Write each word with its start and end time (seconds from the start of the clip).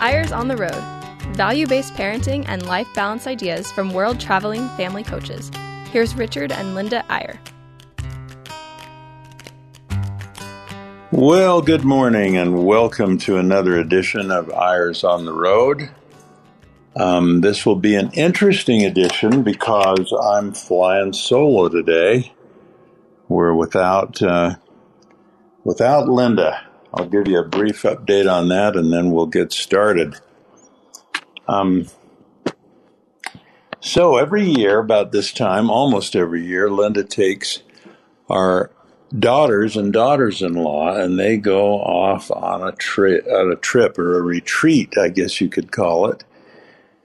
Eyres 0.00 0.32
on 0.32 0.48
the 0.48 0.56
Road 0.56 0.96
value 1.36 1.66
based 1.66 1.94
parenting 1.94 2.44
and 2.48 2.66
life 2.66 2.88
balance 2.94 3.26
ideas 3.26 3.70
from 3.72 3.92
world 3.92 4.18
traveling 4.18 4.68
family 4.70 5.02
coaches. 5.02 5.50
Here's 5.90 6.14
Richard 6.14 6.50
and 6.50 6.74
Linda 6.74 7.04
Eyre. 7.10 7.38
Well, 11.12 11.62
good 11.62 11.84
morning 11.84 12.36
and 12.36 12.64
welcome 12.64 13.18
to 13.18 13.36
another 13.36 13.76
edition 13.76 14.30
of 14.30 14.50
Eyres 14.50 15.04
on 15.04 15.24
the 15.24 15.32
Road. 15.32 15.90
Um, 16.96 17.42
this 17.42 17.64
will 17.64 17.76
be 17.76 17.94
an 17.94 18.10
interesting 18.12 18.82
edition 18.82 19.42
because 19.42 20.12
I'm 20.12 20.52
flying 20.52 21.12
solo 21.12 21.68
today. 21.68 22.32
We're 23.28 23.54
without 23.54 24.22
uh, 24.22 24.56
without 25.64 26.08
Linda. 26.08 26.65
I'll 26.96 27.08
give 27.08 27.28
you 27.28 27.38
a 27.38 27.44
brief 27.44 27.82
update 27.82 28.30
on 28.30 28.48
that, 28.48 28.74
and 28.74 28.90
then 28.92 29.10
we'll 29.10 29.26
get 29.26 29.52
started. 29.52 30.16
Um, 31.46 31.88
so 33.80 34.16
every 34.16 34.44
year, 34.44 34.78
about 34.78 35.12
this 35.12 35.30
time, 35.30 35.70
almost 35.70 36.16
every 36.16 36.44
year, 36.44 36.70
Linda 36.70 37.04
takes 37.04 37.62
our 38.30 38.70
daughters 39.16 39.76
and 39.76 39.92
daughters-in-law, 39.92 40.96
and 40.96 41.18
they 41.18 41.36
go 41.36 41.74
off 41.74 42.30
on 42.30 42.66
a 42.66 42.72
trip, 42.72 43.26
on 43.26 43.52
a 43.52 43.56
trip 43.56 43.98
or 43.98 44.18
a 44.18 44.22
retreat, 44.22 44.96
I 44.96 45.08
guess 45.08 45.40
you 45.40 45.50
could 45.50 45.70
call 45.70 46.10
it. 46.10 46.24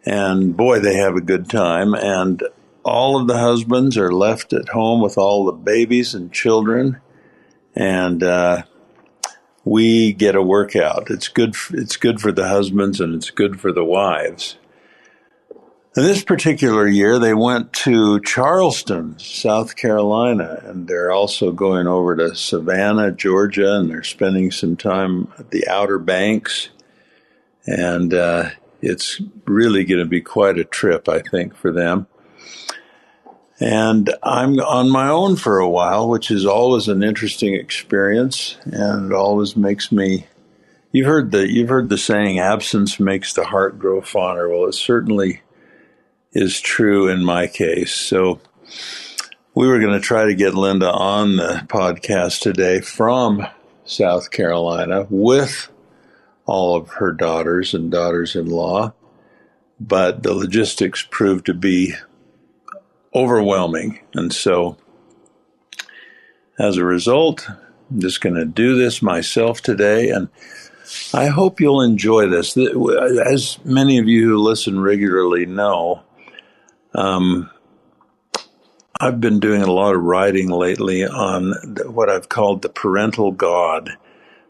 And 0.05 0.55
boy, 0.55 0.79
they 0.79 0.95
have 0.95 1.15
a 1.15 1.21
good 1.21 1.49
time. 1.49 1.93
And 1.93 2.41
all 2.83 3.19
of 3.19 3.27
the 3.27 3.37
husbands 3.37 3.97
are 3.97 4.11
left 4.11 4.53
at 4.53 4.69
home 4.69 5.01
with 5.01 5.17
all 5.17 5.45
the 5.45 5.51
babies 5.51 6.15
and 6.15 6.31
children, 6.31 7.01
and 7.75 8.23
uh, 8.23 8.63
we 9.63 10.13
get 10.13 10.35
a 10.35 10.41
workout. 10.41 11.09
It's 11.09 11.27
good. 11.27 11.55
It's 11.71 11.97
good 11.97 12.19
for 12.19 12.31
the 12.31 12.47
husbands 12.47 12.99
and 12.99 13.15
it's 13.15 13.29
good 13.29 13.59
for 13.59 13.71
the 13.71 13.85
wives. 13.85 14.57
And 15.93 16.05
this 16.05 16.23
particular 16.23 16.87
year, 16.87 17.19
they 17.19 17.33
went 17.33 17.73
to 17.73 18.21
Charleston, 18.21 19.19
South 19.19 19.75
Carolina, 19.75 20.61
and 20.63 20.87
they're 20.87 21.11
also 21.11 21.51
going 21.51 21.85
over 21.85 22.15
to 22.15 22.33
Savannah, 22.33 23.11
Georgia, 23.11 23.75
and 23.75 23.89
they're 23.89 24.01
spending 24.01 24.51
some 24.51 24.77
time 24.77 25.27
at 25.37 25.51
the 25.51 25.67
Outer 25.67 25.99
Banks. 25.99 26.69
And 27.65 28.13
uh, 28.13 28.51
it's 28.81 29.21
really 29.45 29.83
going 29.83 29.99
to 29.99 30.05
be 30.05 30.21
quite 30.21 30.57
a 30.57 30.63
trip, 30.63 31.09
I 31.09 31.19
think, 31.19 31.55
for 31.55 31.73
them. 31.73 32.07
And 33.61 34.11
I'm 34.23 34.59
on 34.59 34.89
my 34.89 35.07
own 35.07 35.35
for 35.35 35.59
a 35.59 35.69
while, 35.69 36.09
which 36.09 36.31
is 36.31 36.47
always 36.47 36.87
an 36.87 37.03
interesting 37.03 37.53
experience 37.53 38.57
and 38.65 39.13
always 39.13 39.55
makes 39.55 39.91
me 39.91 40.25
you've 40.91 41.05
heard 41.05 41.29
the 41.31 41.47
you've 41.47 41.69
heard 41.69 41.89
the 41.89 41.97
saying 41.97 42.39
absence 42.39 42.99
makes 42.99 43.33
the 43.33 43.45
heart 43.45 43.77
grow 43.77 44.01
fonder. 44.01 44.49
Well, 44.49 44.65
it 44.65 44.73
certainly 44.73 45.41
is 46.33 46.59
true 46.59 47.07
in 47.07 47.23
my 47.23 47.45
case. 47.45 47.93
So 47.93 48.39
we 49.53 49.67
were 49.67 49.79
going 49.79 49.93
to 49.93 49.99
try 49.99 50.25
to 50.25 50.33
get 50.33 50.55
Linda 50.55 50.91
on 50.91 51.37
the 51.37 51.63
podcast 51.67 52.39
today 52.39 52.81
from 52.81 53.45
South 53.85 54.31
Carolina 54.31 55.05
with 55.09 55.69
all 56.45 56.75
of 56.77 56.89
her 56.93 57.11
daughters 57.11 57.75
and 57.75 57.91
daughters-in-law, 57.91 58.93
but 59.79 60.23
the 60.23 60.33
logistics 60.33 61.03
proved 61.03 61.45
to 61.45 61.53
be 61.53 61.93
overwhelming. 63.13 63.99
And 64.13 64.31
so, 64.33 64.77
as 66.57 66.77
a 66.77 66.85
result, 66.85 67.47
I'm 67.49 67.99
just 67.99 68.21
going 68.21 68.35
to 68.35 68.45
do 68.45 68.75
this 68.75 69.01
myself 69.01 69.61
today. 69.61 70.09
And 70.09 70.29
I 71.13 71.27
hope 71.27 71.59
you'll 71.59 71.81
enjoy 71.81 72.27
this. 72.27 72.55
As 72.57 73.57
many 73.63 73.97
of 73.97 74.07
you 74.07 74.29
who 74.29 74.37
listen 74.37 74.79
regularly 74.79 75.45
know, 75.45 76.03
um, 76.93 77.49
I've 78.99 79.19
been 79.19 79.39
doing 79.39 79.61
a 79.61 79.71
lot 79.71 79.95
of 79.95 80.03
writing 80.03 80.49
lately 80.49 81.05
on 81.05 81.53
what 81.87 82.09
I've 82.09 82.29
called 82.29 82.61
the 82.61 82.69
parental 82.69 83.31
God 83.31 83.97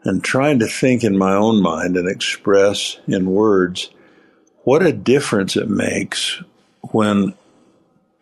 and 0.04 0.22
trying 0.22 0.58
to 0.58 0.66
think 0.66 1.04
in 1.04 1.16
my 1.16 1.32
own 1.32 1.62
mind 1.62 1.96
and 1.96 2.08
express 2.08 2.98
in 3.06 3.30
words 3.30 3.90
what 4.64 4.84
a 4.84 4.92
difference 4.92 5.56
it 5.56 5.68
makes 5.68 6.42
when 6.90 7.34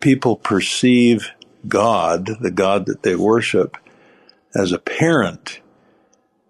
people 0.01 0.35
perceive 0.35 1.31
God, 1.67 2.29
the 2.41 2.51
God 2.51 2.87
that 2.87 3.03
they 3.03 3.15
worship, 3.15 3.77
as 4.55 4.71
a 4.71 4.79
parent, 4.79 5.61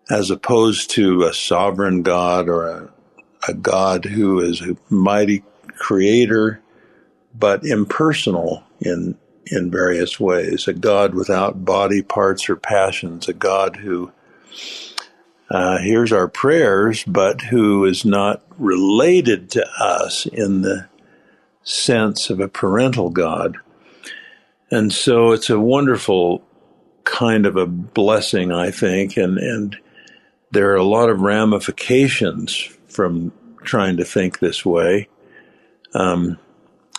as 0.09 0.31
opposed 0.31 0.89
to 0.91 1.23
a 1.23 1.33
sovereign 1.33 2.01
God 2.01 2.49
or 2.49 2.67
a, 2.67 2.89
a 3.47 3.53
God 3.53 4.05
who 4.05 4.39
is 4.39 4.61
a 4.61 4.77
mighty 4.89 5.43
creator, 5.77 6.61
but 7.33 7.65
impersonal 7.65 8.63
in 8.79 9.17
in 9.47 9.69
various 9.69 10.19
ways. 10.19 10.67
A 10.67 10.73
God 10.73 11.13
without 11.13 11.65
body 11.65 12.01
parts 12.01 12.49
or 12.49 12.55
passions. 12.55 13.27
A 13.27 13.33
God 13.33 13.77
who 13.77 14.11
uh, 15.49 15.79
hears 15.79 16.11
our 16.11 16.27
prayers, 16.27 17.03
but 17.03 17.41
who 17.41 17.83
is 17.85 18.05
not 18.05 18.43
related 18.57 19.49
to 19.51 19.67
us 19.79 20.25
in 20.25 20.61
the 20.61 20.87
sense 21.63 22.29
of 22.29 22.39
a 22.39 22.47
parental 22.47 23.09
God. 23.09 23.57
And 24.69 24.91
so 24.91 25.31
it's 25.31 25.49
a 25.49 25.59
wonderful 25.59 26.43
kind 27.03 27.45
of 27.45 27.55
a 27.55 27.65
blessing, 27.65 28.51
I 28.51 28.71
think, 28.71 29.17
and, 29.17 29.37
and 29.37 29.77
there 30.51 30.71
are 30.71 30.77
a 30.77 30.83
lot 30.83 31.09
of 31.09 31.21
ramifications 31.21 32.55
from 32.87 33.31
trying 33.63 33.97
to 33.97 34.05
think 34.05 34.39
this 34.39 34.65
way. 34.65 35.07
Um, 35.93 36.37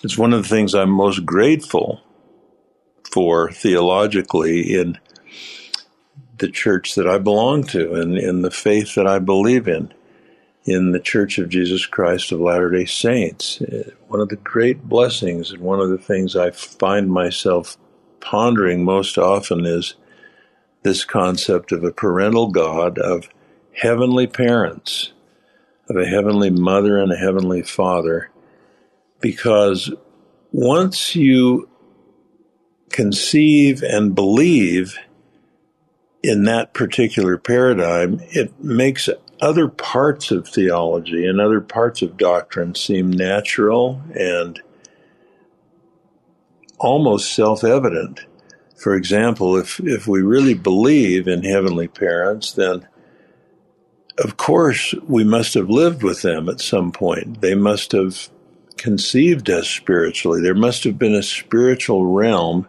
it's 0.03 0.19
one 0.19 0.33
of 0.33 0.43
the 0.43 0.49
things 0.49 0.75
I'm 0.75 0.91
most 0.91 1.25
grateful 1.25 2.01
for 3.11 3.51
theologically 3.51 4.75
in 4.75 4.99
the 6.39 6.49
church 6.49 6.95
that 6.97 7.06
I 7.06 7.19
belong 7.19 7.65
to 7.65 7.95
and 7.95 8.19
in 8.19 8.43
the 8.43 8.51
faith 8.51 8.95
that 8.95 9.06
I 9.06 9.19
believe 9.19 9.69
in 9.69 9.93
in 10.65 10.93
the 10.93 11.00
Church 11.00 11.39
of 11.39 11.49
Jesus 11.49 11.87
Christ 11.87 12.31
of 12.33 12.41
Latter 12.41 12.71
day 12.71 12.84
Saints. 12.84 13.61
Uh, 13.61 13.91
one 14.09 14.21
of 14.21 14.28
the 14.28 14.37
great 14.37 14.84
blessings 14.84 15.50
and 15.50 15.61
one 15.61 15.81
of 15.81 15.91
the 15.91 15.99
things 15.99 16.37
I 16.37 16.50
find 16.50 17.11
myself 17.11 17.77
pondering 18.21 18.84
most 18.84 19.19
often 19.19 19.67
is 19.67 19.95
this 20.83 21.05
concept 21.05 21.72
of 21.72 21.84
a 21.84 21.93
parental 21.93 22.49
God, 22.49 22.99
of 22.99 23.28
heavenly 23.72 24.27
parents, 24.27 25.12
of 25.89 25.97
a 25.97 26.06
heavenly 26.06 26.51
mother 26.51 26.99
and 26.99 27.12
a 27.12 27.17
heavenly 27.17 27.62
father, 27.62 28.31
because 29.21 29.93
once 30.53 31.15
you 31.17 31.69
conceive 32.91 33.83
and 33.83 34.15
believe 34.15 34.99
in 36.22 36.45
that 36.45 36.72
particular 36.72 37.37
paradigm, 37.37 38.21
it 38.31 38.62
makes 38.62 39.09
other 39.42 39.66
parts 39.66 40.30
of 40.30 40.48
theology 40.48 41.26
and 41.26 41.41
other 41.41 41.60
parts 41.60 42.00
of 42.00 42.16
doctrine 42.16 42.75
seem 42.76 43.10
natural 43.10 44.00
and 44.14 44.62
almost 46.78 47.32
self 47.32 47.64
evident. 47.64 48.25
For 48.76 48.94
example, 48.94 49.56
if, 49.56 49.80
if 49.80 50.06
we 50.06 50.22
really 50.22 50.54
believe 50.54 51.26
in 51.26 51.42
heavenly 51.42 51.88
parents, 51.88 52.53
then 52.53 52.86
of 54.19 54.36
course 54.36 54.94
we 55.08 55.25
must 55.25 55.54
have 55.54 55.69
lived 55.69 56.04
with 56.04 56.22
them 56.22 56.48
at 56.48 56.60
some 56.60 56.92
point. 56.92 57.41
They 57.41 57.56
must 57.56 57.92
have 57.92 58.28
conceived 58.76 59.50
us 59.50 59.69
spiritually. 59.69 60.41
There 60.41 60.54
must 60.54 60.84
have 60.84 60.98
been 60.98 61.14
a 61.14 61.22
spiritual 61.22 62.06
realm 62.06 62.69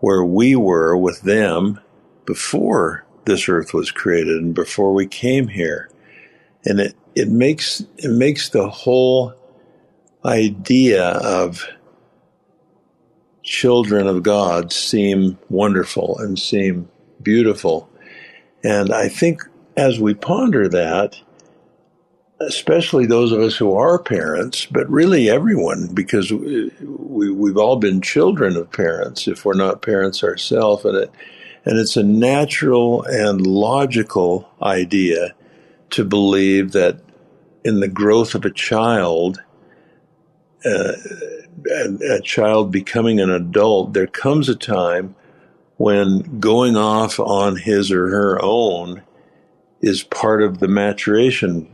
where 0.00 0.24
we 0.24 0.54
were 0.54 0.96
with 0.96 1.22
them 1.22 1.80
before 2.26 3.06
this 3.28 3.48
earth 3.48 3.72
was 3.72 3.90
created 3.90 4.42
and 4.42 4.54
before 4.54 4.92
we 4.92 5.06
came 5.06 5.48
here. 5.48 5.90
And 6.64 6.80
it, 6.80 6.96
it 7.14 7.28
makes 7.28 7.80
it 7.98 8.10
makes 8.10 8.48
the 8.48 8.68
whole 8.68 9.34
idea 10.24 11.04
of 11.04 11.64
children 13.42 14.06
of 14.06 14.22
God 14.22 14.72
seem 14.72 15.38
wonderful 15.48 16.18
and 16.18 16.38
seem 16.38 16.88
beautiful. 17.22 17.88
And 18.62 18.92
I 18.92 19.08
think 19.08 19.42
as 19.76 19.98
we 20.00 20.14
ponder 20.14 20.68
that, 20.68 21.20
especially 22.40 23.06
those 23.06 23.32
of 23.32 23.40
us 23.40 23.56
who 23.56 23.74
are 23.74 23.98
parents, 23.98 24.66
but 24.66 24.88
really 24.88 25.28
everyone, 25.28 25.88
because 25.94 26.32
we, 26.32 26.70
have 27.48 27.56
all 27.56 27.76
been 27.76 28.00
children 28.00 28.56
of 28.56 28.70
parents 28.70 29.26
if 29.26 29.44
we're 29.44 29.54
not 29.54 29.82
parents 29.82 30.22
ourselves. 30.22 30.84
And 30.84 30.96
it, 30.96 31.10
and 31.64 31.78
it's 31.78 31.96
a 31.96 32.02
natural 32.02 33.02
and 33.04 33.46
logical 33.46 34.48
idea 34.62 35.34
to 35.90 36.04
believe 36.04 36.72
that 36.72 37.00
in 37.64 37.80
the 37.80 37.88
growth 37.88 38.34
of 38.34 38.44
a 38.44 38.50
child, 38.50 39.42
uh, 40.64 40.92
a, 41.70 42.16
a 42.16 42.20
child 42.22 42.70
becoming 42.70 43.20
an 43.20 43.30
adult, 43.30 43.92
there 43.92 44.06
comes 44.06 44.48
a 44.48 44.54
time 44.54 45.14
when 45.76 46.40
going 46.40 46.76
off 46.76 47.20
on 47.20 47.56
his 47.56 47.90
or 47.92 48.08
her 48.08 48.38
own 48.42 49.02
is 49.80 50.02
part 50.02 50.42
of 50.42 50.58
the 50.58 50.68
maturation 50.68 51.68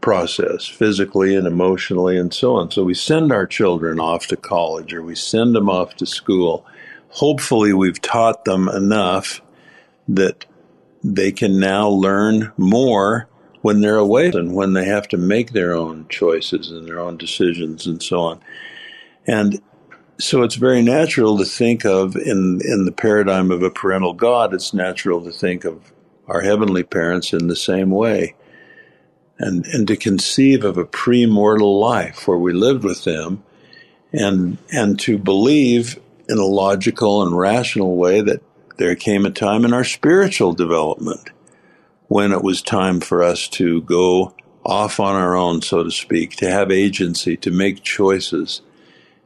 process 0.00 0.66
physically 0.66 1.34
and 1.34 1.46
emotionally 1.46 2.16
and 2.16 2.32
so 2.32 2.54
on. 2.54 2.70
So 2.70 2.84
we 2.84 2.94
send 2.94 3.32
our 3.32 3.46
children 3.46 3.98
off 3.98 4.28
to 4.28 4.36
college 4.36 4.94
or 4.94 5.02
we 5.02 5.16
send 5.16 5.54
them 5.54 5.68
off 5.68 5.96
to 5.96 6.06
school. 6.06 6.64
Hopefully, 7.10 7.72
we've 7.72 8.00
taught 8.00 8.44
them 8.44 8.68
enough 8.68 9.40
that 10.08 10.44
they 11.02 11.32
can 11.32 11.58
now 11.60 11.88
learn 11.88 12.52
more 12.56 13.28
when 13.62 13.80
they're 13.80 13.96
away 13.96 14.28
and 14.28 14.54
when 14.54 14.72
they 14.72 14.84
have 14.84 15.08
to 15.08 15.16
make 15.16 15.52
their 15.52 15.74
own 15.74 16.06
choices 16.08 16.70
and 16.70 16.86
their 16.86 17.00
own 17.00 17.16
decisions 17.16 17.86
and 17.86 18.02
so 18.02 18.20
on. 18.20 18.40
And 19.26 19.60
so 20.18 20.42
it's 20.42 20.56
very 20.56 20.82
natural 20.82 21.38
to 21.38 21.44
think 21.44 21.84
of 21.84 22.16
in 22.16 22.60
in 22.64 22.84
the 22.84 22.92
paradigm 22.92 23.50
of 23.50 23.62
a 23.62 23.70
parental 23.70 24.12
God, 24.12 24.52
it's 24.52 24.74
natural 24.74 25.22
to 25.22 25.30
think 25.30 25.64
of 25.64 25.92
our 26.26 26.40
heavenly 26.40 26.82
parents 26.82 27.32
in 27.32 27.46
the 27.48 27.56
same 27.56 27.90
way. 27.90 28.34
And 29.38 29.64
and 29.66 29.86
to 29.86 29.96
conceive 29.96 30.64
of 30.64 30.76
a 30.76 30.84
pre-mortal 30.84 31.78
life 31.78 32.26
where 32.26 32.38
we 32.38 32.52
lived 32.52 32.82
with 32.82 33.04
them 33.04 33.44
and 34.12 34.58
and 34.72 34.98
to 35.00 35.18
believe 35.18 36.00
in 36.28 36.38
a 36.38 36.44
logical 36.44 37.22
and 37.22 37.36
rational 37.36 37.96
way 37.96 38.20
that 38.20 38.42
there 38.76 38.94
came 38.94 39.26
a 39.26 39.30
time 39.30 39.64
in 39.64 39.72
our 39.72 39.84
spiritual 39.84 40.52
development 40.52 41.30
when 42.08 42.32
it 42.32 42.42
was 42.42 42.62
time 42.62 43.00
for 43.00 43.22
us 43.22 43.48
to 43.48 43.82
go 43.82 44.34
off 44.64 45.00
on 45.00 45.14
our 45.14 45.34
own, 45.34 45.62
so 45.62 45.82
to 45.82 45.90
speak, 45.90 46.36
to 46.36 46.50
have 46.50 46.70
agency, 46.70 47.36
to 47.36 47.50
make 47.50 47.82
choices, 47.82 48.60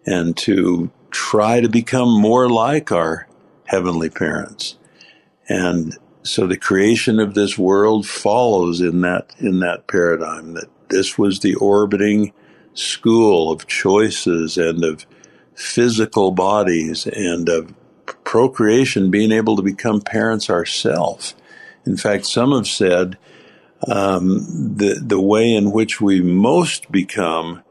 and 0.06 0.36
to 0.36 0.90
try 1.10 1.60
to 1.60 1.68
become 1.68 2.20
more 2.20 2.48
like 2.48 2.90
our 2.92 3.26
heavenly 3.64 4.08
parents. 4.08 4.76
And 5.48 5.96
so 6.22 6.46
the 6.46 6.56
creation 6.56 7.18
of 7.18 7.34
this 7.34 7.58
world 7.58 8.06
follows 8.06 8.80
in 8.80 9.00
that 9.00 9.34
in 9.38 9.60
that 9.60 9.86
paradigm 9.86 10.54
that 10.54 10.68
this 10.88 11.18
was 11.18 11.40
the 11.40 11.54
orbiting 11.56 12.32
school 12.74 13.50
of 13.50 13.66
choices 13.66 14.56
and 14.56 14.84
of 14.84 15.04
physical 15.62 16.32
bodies 16.32 17.06
and 17.06 17.48
of 17.48 17.72
procreation 18.24 19.10
being 19.10 19.32
able 19.32 19.56
to 19.56 19.62
become 19.62 20.00
parents 20.00 20.50
ourselves. 20.50 21.34
In 21.86 21.96
fact, 21.96 22.26
some 22.26 22.52
have 22.52 22.66
said 22.66 23.16
um, 23.88 24.76
the 24.76 25.00
the 25.04 25.20
way 25.20 25.52
in 25.52 25.72
which 25.72 26.00
we 26.00 26.20
most 26.20 26.90
become 26.90 27.62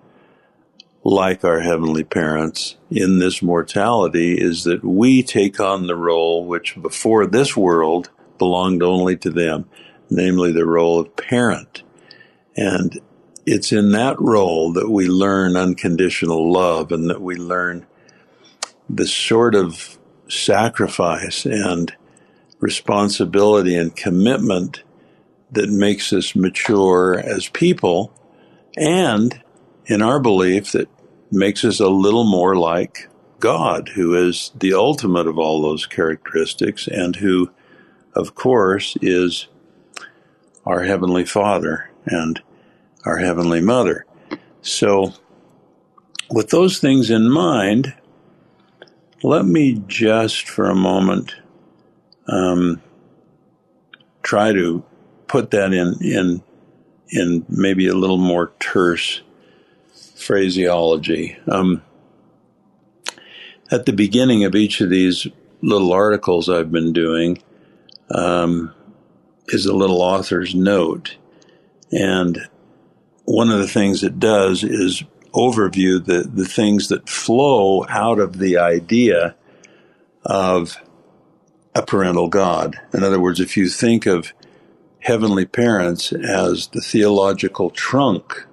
like 1.03 1.43
our 1.43 1.61
heavenly 1.61 2.03
parents 2.03 2.77
in 2.89 3.19
this 3.19 3.41
mortality 3.41 4.39
is 4.39 4.63
that 4.65 4.83
we 4.83 5.23
take 5.23 5.59
on 5.59 5.88
the 5.88 5.95
role 5.95 6.45
which 6.45 6.79
before 6.81 7.25
this 7.25 7.57
world 7.57 8.09
belonged 8.38 8.83
only 8.83 9.17
to 9.17 9.29
them, 9.29 9.67
namely 10.09 10.51
the 10.51 10.65
role 10.65 10.99
of 10.99 11.15
parent. 11.15 11.83
And 12.55 12.99
it's 13.45 13.71
in 13.71 13.91
that 13.91 14.19
role 14.19 14.73
that 14.73 14.89
we 14.89 15.07
learn 15.07 15.57
unconditional 15.57 16.51
love 16.51 16.91
and 16.91 17.09
that 17.09 17.21
we 17.21 17.35
learn 17.35 17.85
the 18.89 19.07
sort 19.07 19.55
of 19.55 19.97
sacrifice 20.27 21.45
and 21.45 21.95
responsibility 22.59 23.75
and 23.75 23.95
commitment 23.95 24.83
that 25.51 25.69
makes 25.69 26.13
us 26.13 26.35
mature 26.35 27.19
as 27.19 27.49
people 27.49 28.13
and 28.77 29.41
in 29.85 30.01
our 30.01 30.19
belief 30.19 30.71
that 30.71 30.88
makes 31.31 31.65
us 31.65 31.79
a 31.79 31.89
little 31.89 32.23
more 32.23 32.55
like 32.55 33.09
God, 33.39 33.89
who 33.89 34.13
is 34.13 34.51
the 34.57 34.73
ultimate 34.73 35.27
of 35.27 35.39
all 35.39 35.61
those 35.61 35.85
characteristics 35.85 36.88
and 36.88 37.15
who, 37.15 37.49
of 38.15 38.35
course, 38.35 38.95
is 39.01 39.47
our 40.65 40.83
Heavenly 40.83 41.25
Father. 41.25 41.89
And 42.05 42.41
our 43.06 43.18
Heavenly 43.18 43.62
Mother. 43.62 44.06
So, 44.62 45.13
with 46.30 46.50
those 46.50 46.80
things 46.80 47.09
in 47.09 47.30
mind, 47.30 47.94
let 49.24 49.45
me 49.45 49.81
just 49.88 50.48
for 50.48 50.69
a 50.69 50.75
moment 50.75 51.36
um, 52.27 52.81
try 54.24 54.51
to 54.53 54.83
put 55.27 55.51
that 55.51 55.74
in 55.74 55.95
in 56.01 56.44
in 57.09 57.45
maybe 57.50 57.88
a 57.88 57.94
little 57.94 58.18
more 58.18 58.51
terse 58.59 59.21
phraseology. 60.15 61.38
Um, 61.48 61.81
at 63.69 63.86
the 63.86 63.94
beginning 63.94 64.44
of 64.44 64.56
each 64.56 64.81
of 64.81 64.89
these 64.89 65.27
little 65.62 65.92
articles 65.94 66.50
I've 66.50 66.71
been 66.71 66.94
doing 66.94 67.42
um, 68.13 68.74
is 69.48 69.65
a 69.65 69.75
little 69.75 70.01
author's 70.01 70.53
note, 70.56 71.18
and 71.92 72.48
one 73.25 73.50
of 73.50 73.59
the 73.59 73.68
things 73.68 74.03
it 74.03 74.19
does 74.19 74.63
is 74.63 75.03
overview 75.33 76.03
the 76.03 76.23
the 76.23 76.45
things 76.45 76.89
that 76.89 77.07
flow 77.07 77.85
out 77.88 78.19
of 78.19 78.38
the 78.38 78.57
idea 78.57 79.35
of 80.25 80.77
a 81.73 81.81
parental 81.81 82.27
God. 82.27 82.79
In 82.94 83.03
other 83.03 83.19
words, 83.19 83.39
if 83.39 83.56
you 83.56 83.69
think 83.69 84.06
of 84.06 84.33
heavenly 85.00 85.45
parents 85.45 86.12
as 86.12 86.68
the 86.68 86.81
theological 86.81 87.69
trunk 87.69 88.45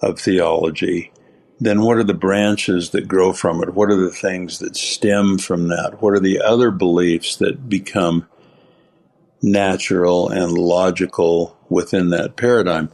of 0.00 0.18
theology, 0.18 1.12
then 1.60 1.82
what 1.82 1.98
are 1.98 2.04
the 2.04 2.14
branches 2.14 2.90
that 2.90 3.08
grow 3.08 3.32
from 3.32 3.62
it? 3.62 3.74
What 3.74 3.90
are 3.90 3.96
the 3.96 4.10
things 4.10 4.58
that 4.58 4.76
stem 4.76 5.38
from 5.38 5.68
that? 5.68 6.00
What 6.00 6.14
are 6.14 6.20
the 6.20 6.40
other 6.40 6.70
beliefs 6.70 7.36
that 7.36 7.68
become 7.68 8.26
natural 9.42 10.28
and 10.28 10.52
logical 10.52 11.56
within 11.68 12.10
that 12.10 12.36
paradigm? 12.36 12.90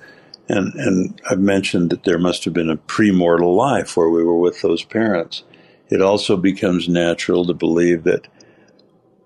And, 0.50 0.74
and 0.74 1.20
I've 1.30 1.38
mentioned 1.38 1.90
that 1.90 2.02
there 2.02 2.18
must 2.18 2.44
have 2.44 2.52
been 2.52 2.70
a 2.70 2.76
premortal 2.76 3.56
life 3.56 3.96
where 3.96 4.08
we 4.08 4.24
were 4.24 4.36
with 4.36 4.62
those 4.62 4.82
parents. 4.82 5.44
It 5.88 6.02
also 6.02 6.36
becomes 6.36 6.88
natural 6.88 7.44
to 7.46 7.54
believe 7.54 8.02
that 8.02 8.26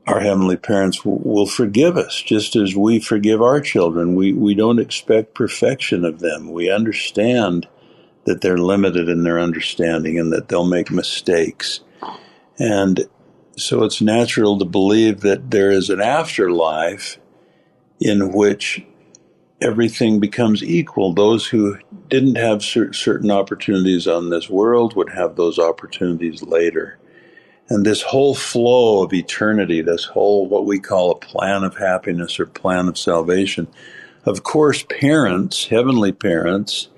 our 0.06 0.20
heavenly 0.20 0.58
parents 0.58 1.02
will, 1.02 1.18
will 1.20 1.46
forgive 1.46 1.96
us 1.96 2.20
just 2.20 2.56
as 2.56 2.76
we 2.76 3.00
forgive 3.00 3.40
our 3.40 3.62
children. 3.62 4.14
We, 4.14 4.34
we 4.34 4.54
don't 4.54 4.78
expect 4.78 5.34
perfection 5.34 6.04
of 6.04 6.20
them. 6.20 6.52
We 6.52 6.70
understand 6.70 7.68
that 8.24 8.42
they're 8.42 8.58
limited 8.58 9.08
in 9.08 9.22
their 9.22 9.40
understanding 9.40 10.18
and 10.18 10.30
that 10.32 10.48
they'll 10.48 10.66
make 10.66 10.90
mistakes. 10.90 11.80
And 12.58 13.06
so 13.56 13.82
it's 13.82 14.02
natural 14.02 14.58
to 14.58 14.66
believe 14.66 15.20
that 15.22 15.50
there 15.50 15.70
is 15.70 15.88
an 15.88 16.02
afterlife 16.02 17.18
in 17.98 18.32
which 18.32 18.84
everything 19.60 20.20
becomes 20.20 20.62
equal. 20.62 21.12
Those 21.12 21.46
who 21.46 21.78
didn't 22.08 22.36
have 22.36 22.62
certain 22.62 23.31
opportunities 23.31 24.06
on 24.06 24.31
this 24.31 24.50
world 24.50 24.94
would 24.96 25.10
have 25.10 25.36
those 25.36 25.58
opportunities 25.58 26.43
later. 26.43 26.98
And 27.69 27.86
this 27.86 28.02
whole 28.02 28.34
flow 28.34 29.02
of 29.02 29.14
eternity, 29.14 29.81
this 29.81 30.05
whole 30.05 30.46
what 30.46 30.67
we 30.67 30.79
call 30.79 31.10
a 31.10 31.19
plan 31.19 31.64
of 31.64 31.76
happiness 31.76 32.38
or 32.38 32.46
plan 32.46 32.88
of 32.88 32.98
salvation, 32.98 33.69
of 34.26 34.43
course, 34.43 34.84
parents, 34.84 35.67
heavenly 35.69 36.12
parents, 36.12 36.88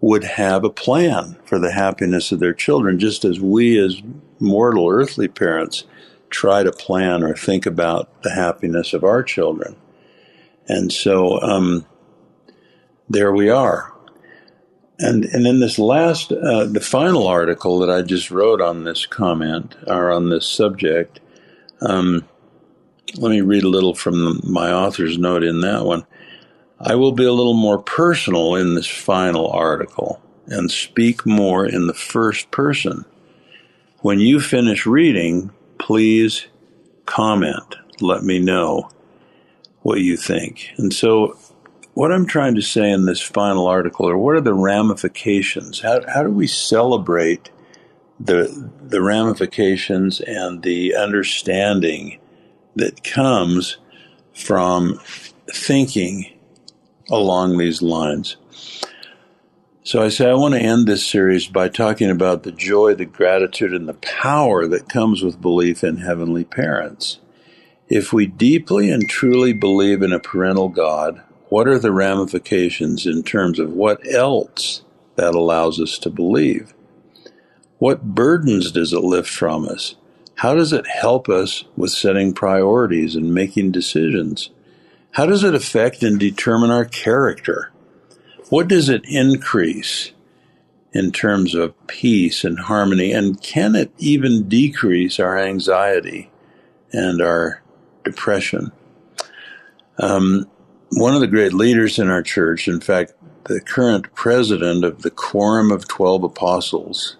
would 0.00 0.24
have 0.24 0.64
a 0.64 0.70
plan 0.70 1.36
for 1.44 1.58
the 1.58 1.72
happiness 1.72 2.32
of 2.32 2.38
their 2.40 2.54
children, 2.54 2.98
just 2.98 3.24
as 3.24 3.40
we, 3.40 3.78
as 3.78 4.00
mortal 4.40 4.88
earthly 4.88 5.28
parents, 5.28 5.84
try 6.30 6.62
to 6.62 6.70
plan 6.70 7.22
or 7.22 7.34
think 7.34 7.66
about 7.66 8.22
the 8.22 8.30
happiness 8.30 8.92
of 8.92 9.02
our 9.02 9.22
children. 9.22 9.74
And 10.68 10.92
so 10.92 11.40
um, 11.40 11.86
there 13.08 13.32
we 13.32 13.48
are. 13.48 13.92
And 15.00 15.24
and 15.26 15.46
then 15.46 15.60
this 15.60 15.78
last, 15.78 16.32
uh, 16.32 16.64
the 16.64 16.80
final 16.80 17.26
article 17.26 17.78
that 17.78 17.90
I 17.90 18.02
just 18.02 18.30
wrote 18.30 18.60
on 18.60 18.84
this 18.84 19.06
comment 19.06 19.76
or 19.86 20.10
on 20.10 20.28
this 20.28 20.46
subject. 20.46 21.20
Um, 21.80 22.28
let 23.16 23.30
me 23.30 23.40
read 23.40 23.62
a 23.62 23.68
little 23.68 23.94
from 23.94 24.24
the, 24.24 24.40
my 24.44 24.70
author's 24.72 25.16
note 25.16 25.44
in 25.44 25.60
that 25.60 25.84
one. 25.84 26.04
I 26.80 26.96
will 26.96 27.12
be 27.12 27.24
a 27.24 27.32
little 27.32 27.54
more 27.54 27.78
personal 27.78 28.54
in 28.56 28.74
this 28.74 28.86
final 28.86 29.48
article 29.48 30.20
and 30.46 30.70
speak 30.70 31.24
more 31.24 31.64
in 31.64 31.86
the 31.86 31.94
first 31.94 32.50
person. 32.50 33.04
When 34.00 34.20
you 34.20 34.40
finish 34.40 34.86
reading, 34.86 35.50
please 35.78 36.46
comment. 37.06 37.76
Let 38.00 38.22
me 38.22 38.38
know 38.38 38.90
what 39.88 40.00
you 40.00 40.16
think. 40.16 40.70
And 40.76 40.92
so, 40.92 41.36
what 41.94 42.12
I'm 42.12 42.26
trying 42.26 42.54
to 42.54 42.62
say 42.62 42.90
in 42.90 43.06
this 43.06 43.20
final 43.20 43.66
article 43.66 44.08
or 44.08 44.16
what 44.16 44.36
are 44.36 44.40
the 44.40 44.54
ramifications? 44.54 45.80
How, 45.80 46.00
how 46.06 46.22
do 46.22 46.30
we 46.30 46.46
celebrate 46.46 47.50
the, 48.20 48.70
the 48.80 49.02
ramifications 49.02 50.20
and 50.20 50.62
the 50.62 50.94
understanding 50.94 52.18
that 52.76 53.02
comes 53.02 53.78
from 54.32 55.00
thinking 55.52 56.32
along 57.10 57.58
these 57.58 57.82
lines. 57.82 58.36
So 59.82 60.02
I 60.02 60.08
say 60.10 60.28
I 60.28 60.34
want 60.34 60.54
to 60.54 60.60
end 60.60 60.86
this 60.86 61.06
series 61.06 61.46
by 61.46 61.68
talking 61.68 62.10
about 62.10 62.42
the 62.42 62.52
joy, 62.52 62.94
the 62.94 63.06
gratitude, 63.06 63.72
and 63.72 63.88
the 63.88 63.94
power 63.94 64.66
that 64.66 64.88
comes 64.88 65.22
with 65.22 65.40
belief 65.40 65.82
in 65.82 65.98
heavenly 65.98 66.44
parents. 66.44 67.20
If 67.88 68.12
we 68.12 68.26
deeply 68.26 68.90
and 68.90 69.08
truly 69.08 69.54
believe 69.54 70.02
in 70.02 70.12
a 70.12 70.20
parental 70.20 70.68
God, 70.68 71.22
what 71.48 71.66
are 71.66 71.78
the 71.78 71.92
ramifications 71.92 73.06
in 73.06 73.22
terms 73.22 73.58
of 73.58 73.72
what 73.72 74.06
else 74.06 74.82
that 75.16 75.34
allows 75.34 75.80
us 75.80 75.96
to 76.00 76.10
believe? 76.10 76.74
What 77.78 78.14
burdens 78.14 78.72
does 78.72 78.92
it 78.92 79.00
lift 79.00 79.30
from 79.30 79.66
us? 79.66 79.96
How 80.36 80.54
does 80.54 80.72
it 80.74 80.86
help 80.86 81.30
us 81.30 81.64
with 81.76 81.90
setting 81.90 82.34
priorities 82.34 83.16
and 83.16 83.32
making 83.32 83.72
decisions? 83.72 84.50
How 85.12 85.24
does 85.24 85.42
it 85.42 85.54
affect 85.54 86.02
and 86.02 86.20
determine 86.20 86.70
our 86.70 86.84
character? 86.84 87.72
What 88.50 88.68
does 88.68 88.90
it 88.90 89.04
increase 89.08 90.12
in 90.92 91.10
terms 91.10 91.54
of 91.54 91.74
peace 91.86 92.44
and 92.44 92.58
harmony? 92.58 93.12
And 93.12 93.42
can 93.42 93.74
it 93.74 93.92
even 93.96 94.46
decrease 94.46 95.18
our 95.18 95.38
anxiety 95.38 96.30
and 96.92 97.22
our 97.22 97.62
depression? 98.10 98.72
Um, 99.98 100.48
one 100.90 101.14
of 101.14 101.20
the 101.20 101.26
great 101.26 101.52
leaders 101.52 101.98
in 101.98 102.08
our 102.08 102.22
church, 102.22 102.68
in 102.68 102.80
fact, 102.80 103.12
the 103.44 103.60
current 103.60 104.12
president 104.14 104.84
of 104.84 105.02
the 105.02 105.10
Quorum 105.10 105.70
of 105.70 105.88
Twelve 105.88 106.24
Apostles, 106.24 107.16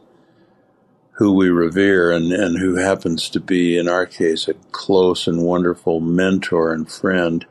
who 1.12 1.32
we 1.32 1.48
revere 1.48 2.10
and, 2.12 2.32
and 2.32 2.58
who 2.58 2.76
happens 2.76 3.28
to 3.30 3.40
be, 3.40 3.76
in 3.76 3.88
our 3.88 4.06
case, 4.06 4.48
a 4.48 4.54
close 4.72 5.26
and 5.26 5.42
wonderful 5.42 6.00
mentor 6.00 6.72
and 6.72 6.90
friend, 6.90 7.44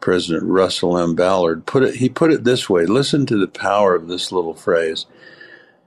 President 0.00 0.44
Russell 0.44 0.98
M. 0.98 1.14
Ballard, 1.14 1.66
put 1.66 1.82
it, 1.82 1.96
he 1.96 2.08
put 2.08 2.32
it 2.32 2.44
this 2.44 2.68
way 2.68 2.86
listen 2.86 3.26
to 3.26 3.36
the 3.38 3.48
power 3.48 3.94
of 3.94 4.08
this 4.08 4.32
little 4.32 4.54
phrase. 4.54 5.06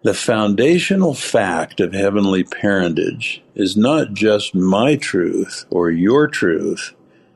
The 0.06 0.14
foundational 0.14 1.16
fact 1.16 1.80
of 1.80 1.96
heavenly 1.96 2.44
parentage 2.44 3.42
is 3.56 3.76
not 3.76 4.14
just 4.14 4.54
my 4.54 4.98
truth 4.98 5.66
or 5.72 5.90
your 5.90 6.28
truth, 6.28 6.94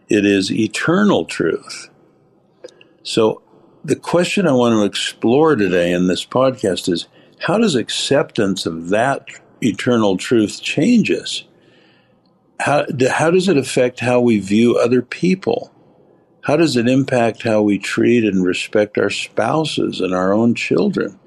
it 0.07 0.23
is 0.23 0.51
eternal 0.51 1.25
truth. 1.25 1.89
So, 3.01 3.41
the 3.83 3.95
question 3.95 4.45
I 4.45 4.51
want 4.51 4.73
to 4.73 4.83
explore 4.83 5.55
today 5.55 5.91
in 5.91 6.05
this 6.05 6.23
podcast 6.23 6.87
is 6.93 7.07
how 7.39 7.57
does 7.57 7.73
acceptance 7.73 8.67
of 8.67 8.89
that 8.89 9.25
eternal 9.63 10.15
truth 10.15 10.61
change 10.61 11.09
us? 11.09 11.45
How, 12.59 12.85
how 13.09 13.31
does 13.31 13.47
it 13.47 13.57
affect 13.57 13.99
how 13.99 14.19
we 14.19 14.37
view 14.37 14.77
other 14.77 15.01
people? 15.01 15.73
How 16.41 16.55
does 16.55 16.77
it 16.77 16.87
impact 16.87 17.41
how 17.41 17.63
we 17.63 17.79
treat 17.79 18.23
and 18.23 18.45
respect 18.45 18.99
our 18.99 19.09
spouses 19.09 20.01
and 20.01 20.13
our 20.13 20.31
own 20.31 20.53
children? 20.53 21.19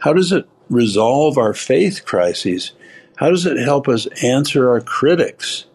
How 0.00 0.12
does 0.12 0.30
it 0.30 0.46
resolve 0.70 1.36
our 1.36 1.52
faith 1.52 2.06
crises? 2.06 2.72
How 3.16 3.28
does 3.28 3.44
it 3.44 3.58
help 3.58 3.88
us 3.88 4.06
answer 4.22 4.70
our 4.70 4.80
critics? 4.80 5.66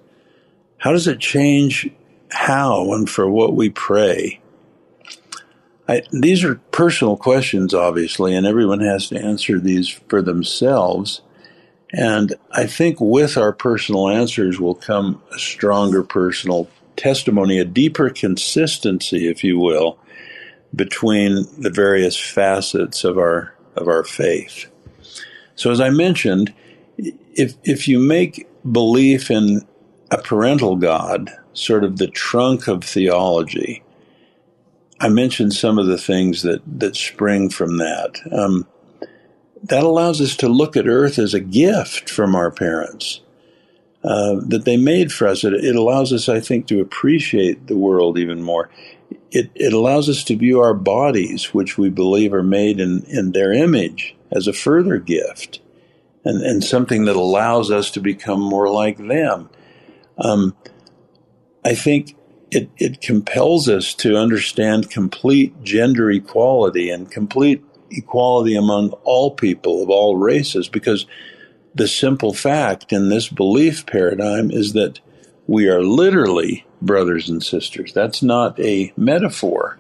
How 0.79 0.91
does 0.91 1.07
it 1.07 1.19
change 1.19 1.89
how 2.31 2.93
and 2.93 3.07
for 3.07 3.29
what 3.29 3.53
we 3.53 3.69
pray? 3.69 4.41
I, 5.87 6.01
these 6.11 6.43
are 6.43 6.55
personal 6.71 7.15
questions, 7.17 7.73
obviously, 7.73 8.35
and 8.35 8.47
everyone 8.47 8.79
has 8.79 9.07
to 9.09 9.19
answer 9.19 9.59
these 9.59 9.87
for 9.87 10.21
themselves. 10.21 11.21
And 11.93 12.33
I 12.51 12.65
think 12.65 12.99
with 12.99 13.37
our 13.37 13.53
personal 13.53 14.09
answers 14.09 14.59
will 14.59 14.73
come 14.73 15.21
a 15.31 15.37
stronger 15.37 16.03
personal 16.03 16.67
testimony, 16.97 17.59
a 17.59 17.65
deeper 17.65 18.09
consistency, 18.09 19.27
if 19.27 19.43
you 19.43 19.59
will, 19.59 19.99
between 20.73 21.45
the 21.59 21.69
various 21.69 22.17
facets 22.19 23.03
of 23.03 23.17
our 23.17 23.53
of 23.75 23.87
our 23.87 24.03
faith. 24.03 24.67
So 25.55 25.71
as 25.71 25.81
I 25.81 25.89
mentioned, 25.89 26.53
if 26.97 27.55
if 27.63 27.87
you 27.87 27.99
make 27.99 28.47
belief 28.69 29.29
in 29.31 29.65
a 30.11 30.17
parental 30.17 30.75
God 30.75 31.31
sort 31.53 31.83
of 31.83 31.97
the 31.97 32.07
trunk 32.07 32.67
of 32.67 32.83
theology, 32.83 33.83
I 34.99 35.09
mentioned 35.09 35.53
some 35.53 35.77
of 35.77 35.87
the 35.87 35.97
things 35.97 36.41
that 36.43 36.61
that 36.79 36.95
spring 36.95 37.49
from 37.49 37.77
that. 37.77 38.19
Um, 38.31 38.67
that 39.63 39.83
allows 39.83 40.21
us 40.21 40.35
to 40.37 40.47
look 40.47 40.77
at 40.77 40.87
earth 40.87 41.17
as 41.17 41.33
a 41.33 41.39
gift 41.39 42.07
from 42.09 42.35
our 42.35 42.51
parents 42.51 43.21
uh, 44.03 44.35
that 44.45 44.63
they 44.65 44.77
made 44.77 45.11
for 45.11 45.27
us. 45.27 45.43
It, 45.43 45.53
it, 45.53 45.75
allows 45.75 46.13
us, 46.13 46.29
I 46.29 46.39
think, 46.39 46.67
to 46.67 46.79
appreciate 46.79 47.65
the 47.65 47.77
world 47.77 48.19
even 48.19 48.43
more. 48.43 48.69
It, 49.31 49.51
it 49.55 49.73
allows 49.73 50.09
us 50.09 50.23
to 50.25 50.35
view 50.35 50.61
our 50.61 50.73
bodies, 50.73 51.53
which 51.53 51.77
we 51.77 51.89
believe 51.89 52.33
are 52.33 52.43
made 52.43 52.79
in, 52.79 53.03
in 53.05 53.31
their 53.31 53.51
image, 53.51 54.15
as 54.31 54.47
a 54.47 54.53
further 54.53 54.97
gift 54.97 55.59
and, 56.23 56.41
and 56.41 56.63
something 56.63 57.05
that 57.05 57.15
allows 57.15 57.71
us 57.71 57.91
to 57.91 57.99
become 58.01 58.41
more 58.41 58.69
like 58.69 58.97
them. 58.97 59.49
Um, 60.17 60.55
I 61.63 61.75
think 61.75 62.15
it, 62.51 62.69
it 62.77 63.01
compels 63.01 63.69
us 63.69 63.93
to 63.95 64.17
understand 64.17 64.89
complete 64.89 65.63
gender 65.63 66.09
equality 66.11 66.89
and 66.89 67.09
complete 67.09 67.63
equality 67.91 68.55
among 68.55 68.91
all 69.03 69.31
people 69.31 69.83
of 69.83 69.89
all 69.89 70.15
races 70.15 70.67
because 70.67 71.05
the 71.73 71.87
simple 71.87 72.33
fact 72.33 72.91
in 72.91 73.09
this 73.09 73.27
belief 73.29 73.85
paradigm 73.85 74.49
is 74.49 74.73
that 74.73 74.99
we 75.47 75.67
are 75.67 75.83
literally 75.83 76.65
brothers 76.85 77.29
and 77.29 77.43
sisters. 77.43 77.93
That's 77.93 78.21
not 78.21 78.59
a 78.59 78.93
metaphor. 78.95 79.77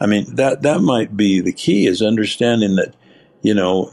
I 0.00 0.06
mean, 0.06 0.36
that, 0.36 0.62
that 0.62 0.80
might 0.80 1.16
be 1.16 1.40
the 1.40 1.52
key 1.52 1.86
is 1.86 2.02
understanding 2.02 2.76
that, 2.76 2.94
you 3.42 3.54
know, 3.54 3.92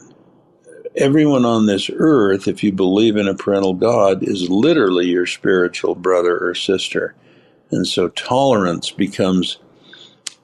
everyone 0.95 1.45
on 1.45 1.65
this 1.65 1.89
earth, 1.93 2.47
if 2.47 2.63
you 2.63 2.71
believe 2.71 3.17
in 3.17 3.27
a 3.27 3.35
parental 3.35 3.73
God, 3.73 4.23
is 4.23 4.49
literally 4.49 5.07
your 5.07 5.25
spiritual 5.25 5.95
brother 5.95 6.37
or 6.37 6.53
sister. 6.53 7.15
And 7.71 7.87
so 7.87 8.09
tolerance 8.09 8.91
becomes 8.91 9.57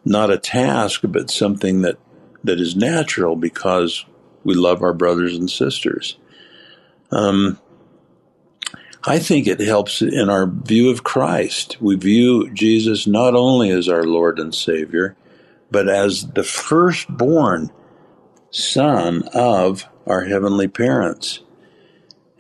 not 0.04 0.32
a 0.32 0.38
task, 0.38 1.02
but 1.04 1.30
something 1.30 1.82
that 1.82 1.98
that 2.44 2.60
is 2.60 2.76
natural 2.76 3.36
because 3.36 4.06
we 4.44 4.56
love 4.56 4.82
our 4.82 4.94
brothers 4.94 5.36
and 5.38 5.50
sisters. 5.50 6.18
Um, 7.12 7.60
I 9.04 9.18
think 9.18 9.48
it 9.48 9.60
helps 9.60 10.02
in 10.02 10.30
our 10.30 10.46
view 10.46 10.92
of 10.92 11.04
Christ. 11.04 11.78
We 11.82 11.96
view 11.96 12.52
Jesus 12.54 13.08
not 13.08 13.34
only 13.34 13.72
as 13.72 13.90
our 13.90 14.04
Lord 14.04 14.38
and 14.38 14.54
Savior, 14.54 15.16
but 15.72 15.90
as 15.90 16.28
the 16.32 16.44
firstborn 16.44 17.72
son 18.52 19.24
of 19.34 19.88
our 20.06 20.26
heavenly 20.26 20.68
parents. 20.68 21.40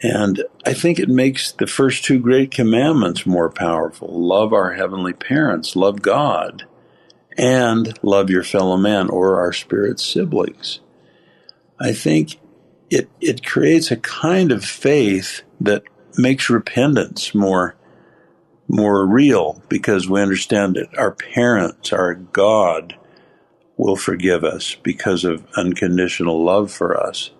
And 0.03 0.44
I 0.65 0.74
think 0.74 1.00
it 1.00 1.10
makes 1.10 1.51
the 1.51 1.68
first 1.68 2.03
two 2.03 2.20
great 2.20 2.51
commandments 2.51 3.25
more 3.25 3.50
powerful 3.50 4.10
love 4.10 4.53
our 4.53 4.74
heavenly 4.74 5.13
parents, 5.13 5.75
love 5.75 6.01
God, 6.01 6.65
and 7.38 7.98
love 8.03 8.30
your 8.30 8.44
fellow 8.44 8.77
man 8.77 9.10
or 9.10 9.39
our 9.39 9.53
spirit 9.53 10.00
siblings. 10.00 10.80
I 11.80 11.94
think 11.94 12.39
it, 12.89 13.10
it 13.20 13.46
creates 13.46 13.89
a 13.89 13.98
kind 13.98 14.51
of 14.51 14.65
faith 14.65 15.44
that 15.62 15.84
makes 16.18 16.50
repentance 16.50 17.34
more 17.34 17.75
more 18.68 19.06
real 19.06 19.62
because 19.68 20.10
we 20.10 20.22
understand 20.22 20.75
that 20.75 20.98
our 20.98 21.12
parents, 21.12 21.91
our 21.91 22.15
God, 22.15 22.96
will 23.75 23.98
forgive 23.98 24.46
us 24.46 24.75
because 24.75 25.25
of 25.25 25.46
unconditional 25.58 26.41
love 26.41 26.72
for 26.72 26.98
us. 26.98 27.32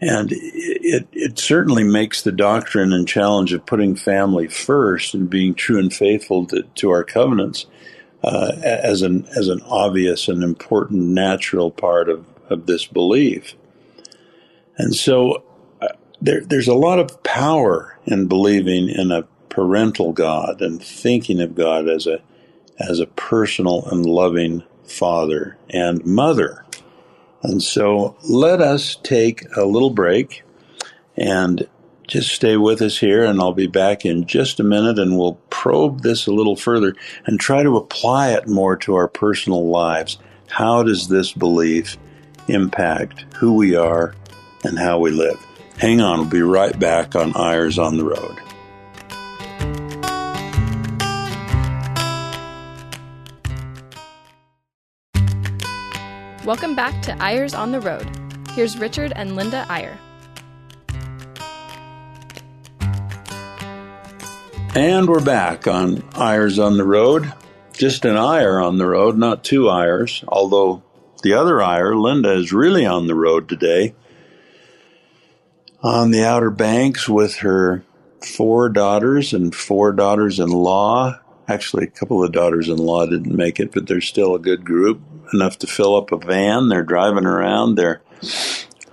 And 0.00 0.30
it, 0.32 1.06
it 1.12 1.38
certainly 1.38 1.82
makes 1.82 2.20
the 2.20 2.32
doctrine 2.32 2.92
and 2.92 3.08
challenge 3.08 3.54
of 3.54 3.64
putting 3.64 3.96
family 3.96 4.48
first 4.48 5.14
and 5.14 5.30
being 5.30 5.54
true 5.54 5.78
and 5.78 5.92
faithful 5.92 6.44
to, 6.46 6.64
to 6.74 6.90
our 6.90 7.04
covenants 7.04 7.64
uh, 8.22 8.52
as 8.62 9.02
an 9.02 9.26
as 9.36 9.48
an 9.48 9.60
obvious 9.62 10.28
and 10.28 10.42
important 10.42 11.02
natural 11.04 11.70
part 11.70 12.08
of, 12.08 12.26
of 12.50 12.66
this 12.66 12.86
belief. 12.86 13.54
And 14.76 14.94
so 14.94 15.44
there, 16.24 16.40
there's 16.40 16.68
a 16.68 16.74
lot 16.74 16.98
of 16.98 17.22
power 17.22 17.98
in 18.06 18.26
believing 18.26 18.88
in 18.88 19.12
a 19.12 19.24
parental 19.50 20.12
God 20.12 20.62
and 20.62 20.82
thinking 20.82 21.40
of 21.40 21.54
God 21.54 21.88
as 21.88 22.06
a 22.06 22.20
as 22.80 22.98
a 22.98 23.06
personal 23.06 23.84
and 23.84 24.04
loving 24.04 24.64
father 24.82 25.56
and 25.70 26.04
mother. 26.04 26.64
And 27.42 27.62
so 27.62 28.16
let 28.24 28.60
us 28.60 28.96
take 28.96 29.44
a 29.56 29.64
little 29.64 29.90
break 29.90 30.42
and 31.16 31.68
just 32.08 32.32
stay 32.32 32.56
with 32.56 32.82
us 32.82 32.98
here, 32.98 33.24
and 33.24 33.40
I'll 33.40 33.52
be 33.52 33.68
back 33.68 34.04
in 34.04 34.26
just 34.26 34.58
a 34.58 34.64
minute, 34.64 34.98
and 34.98 35.16
we'll 35.16 35.38
probe 35.50 36.02
this 36.02 36.26
a 36.26 36.32
little 36.32 36.56
further 36.56 36.94
and 37.26 37.38
try 37.38 37.62
to 37.62 37.76
apply 37.76 38.32
it 38.32 38.48
more 38.48 38.76
to 38.78 38.94
our 38.94 39.08
personal 39.08 39.68
lives. 39.68 40.18
How 40.48 40.82
does 40.82 41.08
this 41.08 41.32
belief 41.32 41.96
impact 42.48 43.24
who 43.36 43.54
we 43.54 43.76
are 43.76 44.14
and 44.64 44.78
how 44.78 44.98
we 44.98 45.12
live? 45.12 45.38
Hang 45.78 46.00
on, 46.00 46.20
we'll 46.20 46.28
be 46.28 46.40
right 46.40 46.78
back 46.78 47.16
on 47.16 47.36
Eyres 47.36 47.78
on 47.78 47.96
the 47.96 48.04
Road. 48.04 48.40
Welcome 56.44 56.76
back 56.76 57.02
to 57.02 57.22
Eyres 57.22 57.54
on 57.54 57.72
the 57.72 57.80
Road. 57.80 58.08
Here's 58.50 58.78
Richard 58.78 59.12
and 59.16 59.34
Linda 59.34 59.66
Eyre. 59.68 59.98
And 64.76 65.08
we're 65.08 65.24
back 65.24 65.66
on 65.66 66.04
Eyres 66.14 66.58
on 66.58 66.76
the 66.76 66.84
Road. 66.84 67.32
just 67.72 68.04
an 68.04 68.16
Eyre 68.16 68.60
on 68.60 68.78
the 68.78 68.86
road, 68.86 69.18
not 69.18 69.42
two 69.42 69.68
Eyres, 69.68 70.22
although 70.28 70.82
the 71.24 71.32
other 71.32 71.60
Eyre, 71.60 71.96
Linda, 71.96 72.32
is 72.32 72.52
really 72.52 72.86
on 72.86 73.08
the 73.08 73.14
road 73.14 73.48
today 73.48 73.94
on 75.84 76.10
the 76.10 76.24
Outer 76.24 76.50
Banks 76.50 77.08
with 77.08 77.36
her 77.36 77.84
four 78.24 78.70
daughters 78.70 79.34
and 79.34 79.54
four 79.54 79.92
daughters 79.92 80.40
in 80.40 80.48
law. 80.48 81.20
Actually, 81.46 81.84
a 81.84 81.90
couple 81.90 82.24
of 82.24 82.32
daughters 82.32 82.70
in 82.70 82.78
law 82.78 83.04
didn't 83.04 83.36
make 83.36 83.60
it, 83.60 83.70
but 83.70 83.86
they're 83.86 84.00
still 84.00 84.34
a 84.34 84.38
good 84.38 84.64
group, 84.64 85.02
enough 85.34 85.58
to 85.58 85.66
fill 85.66 85.94
up 85.94 86.10
a 86.10 86.16
van. 86.16 86.70
They're 86.70 86.82
driving 86.82 87.26
around. 87.26 87.74
They're 87.74 88.00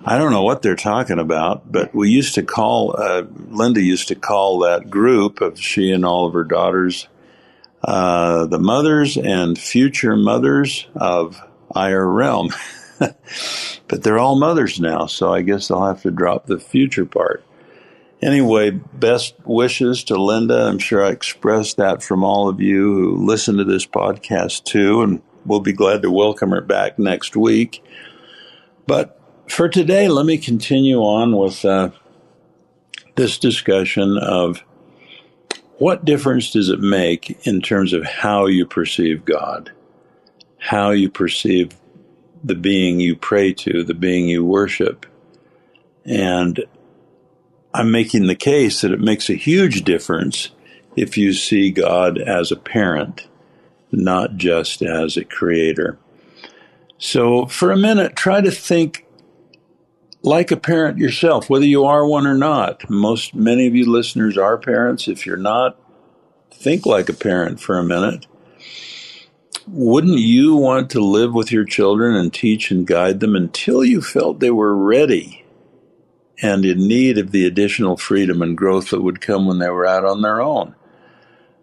I 0.04 0.18
don't 0.18 0.32
know 0.32 0.44
what 0.44 0.64
they're 0.64 0.76
talking 0.76 1.20
about, 1.20 1.72
but 1.72 1.94
we 1.94 2.10
used 2.10 2.36
to 2.36 2.44
call, 2.44 2.96
uh, 2.98 3.24
Linda 3.50 3.82
used 3.82 4.08
to 4.08 4.16
call 4.16 4.60
that 4.60 4.90
group 4.90 5.42
of 5.42 5.60
she 5.60 5.92
and 5.92 6.04
all 6.04 6.26
of 6.26 6.34
her 6.34 6.44
daughters, 6.44 7.08
uh, 7.84 8.48
the 8.48 8.60
mothers 8.60 9.16
and 9.16 9.58
future 9.58 10.18
mothers 10.18 10.88
of 10.96 11.40
Eyre 11.76 12.08
Realm. 12.08 12.50
but 13.88 14.04
they're 14.04 14.20
all 14.20 14.36
mothers 14.36 14.80
now, 14.80 15.06
so 15.06 15.34
I 15.34 15.42
guess 15.42 15.72
I'll 15.72 15.88
have 15.88 16.04
to 16.04 16.12
drop 16.12 16.46
the 16.46 16.60
future 16.60 17.06
part. 17.06 17.44
Anyway, 18.22 18.70
best 18.70 19.34
wishes 19.46 20.04
to 20.06 20.22
Linda. 20.22 20.68
I'm 20.68 20.78
sure 20.78 21.04
I 21.04 21.10
expressed 21.10 21.78
that 21.78 22.04
from 22.04 22.24
all 22.24 22.48
of 22.48 22.62
you 22.62 22.94
who 22.94 23.26
listen 23.26 23.58
to 23.58 23.64
this 23.64 23.86
podcast 23.86 24.64
too, 24.66 25.02
and 25.02 25.22
we'll 25.46 25.60
be 25.60 25.74
glad 25.74 26.04
to 26.04 26.12
welcome 26.12 26.52
her 26.52 26.62
back 26.62 27.00
next 27.00 27.36
week. 27.36 27.84
But 28.86 29.20
for 29.50 29.68
today, 29.68 30.08
let 30.08 30.28
me 30.28 30.38
continue 30.38 31.00
on 31.00 31.36
with 31.36 31.66
uh, 31.66 31.90
this 33.16 33.40
discussion 33.40 34.20
of 34.20 34.64
what 35.80 36.06
difference 36.06 36.52
does 36.52 36.70
it 36.70 36.80
make 36.80 37.48
in 37.48 37.60
terms 37.60 37.92
of 37.92 38.04
how 38.04 38.46
you 38.46 38.68
perceive 38.68 39.26
God, 39.26 39.72
how 40.60 40.92
you 40.92 41.10
perceive 41.10 41.72
the 42.44 42.56
being 42.56 43.00
you 43.00 43.16
pray 43.16 43.54
to, 43.54 43.84
the 43.84 43.94
being 43.94 44.28
you 44.28 44.44
worship. 44.44 45.06
And 46.06 46.64
I'm 47.74 47.92
making 47.92 48.28
the 48.28 48.36
case 48.36 48.82
that 48.82 48.92
it 48.92 49.00
makes 49.00 49.30
a 49.30 49.36
huge 49.36 49.84
difference 49.84 50.50
if 50.96 51.18
you 51.18 51.34
see 51.34 51.72
God 51.72 52.18
as 52.18 52.52
a 52.52 52.58
parent, 52.58 53.28
not 53.92 54.36
just 54.38 54.82
as 54.82 55.16
a 55.16 55.24
creator. 55.24 55.98
So, 56.98 57.46
for 57.46 57.72
a 57.72 57.78
minute, 57.78 58.16
try 58.16 58.42
to 58.42 58.52
think 58.52 59.06
like 60.22 60.52
a 60.52 60.58
parent 60.58 60.98
yourself, 60.98 61.50
whether 61.50 61.66
you 61.66 61.86
are 61.86 62.06
one 62.06 62.28
or 62.28 62.38
not. 62.38 62.90
Most, 62.90 63.34
many 63.34 63.68
of 63.68 63.76
you 63.76 63.90
listeners 63.90 64.38
are 64.38 64.58
parents. 64.58 65.08
If 65.08 65.26
you're 65.26 65.38
not, 65.38 65.80
think 66.52 66.86
like 66.86 67.10
a 67.10 67.14
parent 67.14 67.60
for 67.60 67.78
a 67.80 67.84
minute. 67.84 68.28
Wouldn't 69.68 70.20
you 70.20 70.56
want 70.56 70.90
to 70.92 71.00
live 71.00 71.34
with 71.34 71.52
your 71.52 71.66
children 71.66 72.16
and 72.16 72.34
teach 72.34 72.72
and 72.72 72.86
guide 72.88 73.20
them 73.20 73.36
until 73.36 73.84
you 73.84 74.02
felt 74.02 74.40
they 74.40 74.52
were 74.52 74.76
ready 74.76 75.44
and 76.42 76.66
in 76.66 76.88
need 76.88 77.18
of 77.18 77.32
the 77.32 77.46
additional 77.46 77.98
freedom 77.98 78.42
and 78.42 78.58
growth 78.58 78.90
that 78.90 79.02
would 79.02 79.22
come 79.22 79.46
when 79.46 79.60
they 79.60 79.70
were 79.70 79.86
out 79.86 80.06
on 80.06 80.22
their 80.22 80.42
own? 80.42 80.76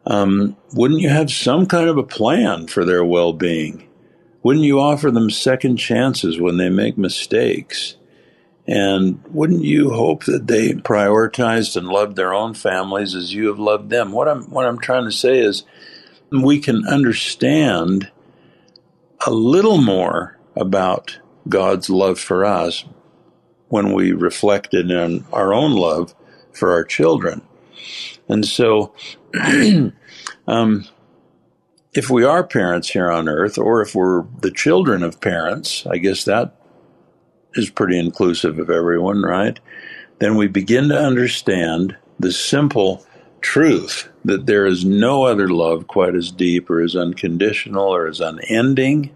Um, 0.07 0.57
wouldn't 0.73 1.01
you 1.01 1.09
have 1.09 1.31
some 1.31 1.67
kind 1.67 1.89
of 1.89 1.99
a 1.99 2.03
plan 2.03 2.67
for 2.67 2.85
their 2.85 3.05
well 3.05 3.33
being? 3.33 3.89
Wouldn't 4.43 4.65
you 4.65 4.81
offer 4.81 5.11
them 5.11 5.31
second 5.31 5.77
chances 5.77 6.41
when 6.41 6.57
they 6.57 6.71
make 6.71 6.97
mistakes? 6.97 7.97
And 8.67 9.23
wouldn't 9.29 9.65
you 9.65 9.91
hope 9.91 10.25
that 10.25 10.47
they 10.47 10.73
prioritized 10.73 11.77
and 11.77 11.89
loved 11.89 12.17
their 12.17 12.33
own 12.33 12.55
families 12.55 13.15
as 13.15 13.35
you 13.35 13.49
have 13.49 13.59
loved 13.59 13.91
them? 13.91 14.13
What 14.13 14.29
I'm 14.29 14.45
what 14.51 14.67
I'm 14.67 14.79
trying 14.79 15.05
to 15.07 15.13
say 15.13 15.39
is 15.39 15.65
we 16.31 16.61
can 16.61 16.87
understand 16.87 18.11
a 19.27 19.31
little 19.31 19.79
more 19.79 20.39
about 20.57 21.19
God's 21.49 21.89
love 21.89 22.19
for 22.19 22.45
us 22.45 22.85
when 23.69 23.93
we 23.93 24.13
reflected 24.13 24.91
on 24.91 25.25
our 25.33 25.53
own 25.53 25.73
love 25.73 26.15
for 26.53 26.73
our 26.73 26.85
children. 26.85 27.43
And 28.29 28.45
so 28.45 28.93
um, 30.47 30.87
if 31.95 32.11
we 32.11 32.25
are 32.25 32.45
parents 32.45 32.91
here 32.91 33.11
on 33.11 33.29
earth, 33.29 33.59
or 33.59 33.81
if 33.83 33.95
we're 33.95 34.25
the 34.41 34.51
children 34.51 35.03
of 35.03 35.21
parents, 35.21 35.87
I 35.87 35.99
guess 35.99 36.25
that 36.25 36.55
is 37.55 37.71
pretty 37.71 37.99
inclusive 37.99 38.59
of 38.59 38.71
everyone, 38.71 39.23
right? 39.23 39.59
Then 40.19 40.37
we 40.37 40.49
begin 40.49 40.89
to 40.89 40.99
understand 40.99 41.97
the 42.19 42.33
simple 42.33 43.07
truth 43.41 44.09
that 44.25 44.47
there 44.47 44.67
is 44.67 44.85
no 44.85 45.25
other 45.25 45.49
love 45.49 45.87
quite 45.87 46.15
as 46.15 46.31
deep 46.31 46.69
or 46.71 46.81
as 46.81 46.97
unconditional 46.97 47.89
or 47.89 48.07
as 48.07 48.21
unending 48.21 49.15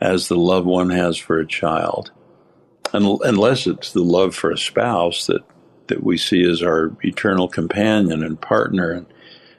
as 0.00 0.28
the 0.28 0.36
love 0.36 0.66
one 0.66 0.90
has 0.90 1.16
for 1.16 1.38
a 1.38 1.46
child. 1.46 2.10
unless 2.92 3.66
it's 3.66 3.92
the 3.92 4.02
love 4.02 4.36
for 4.36 4.52
a 4.52 4.58
spouse 4.58 5.26
that, 5.26 5.42
that 5.88 6.04
we 6.04 6.16
see 6.16 6.48
as 6.48 6.62
our 6.62 6.96
eternal 7.02 7.48
companion 7.48 8.22
and 8.22 8.40
partner 8.40 8.92
and 8.92 9.06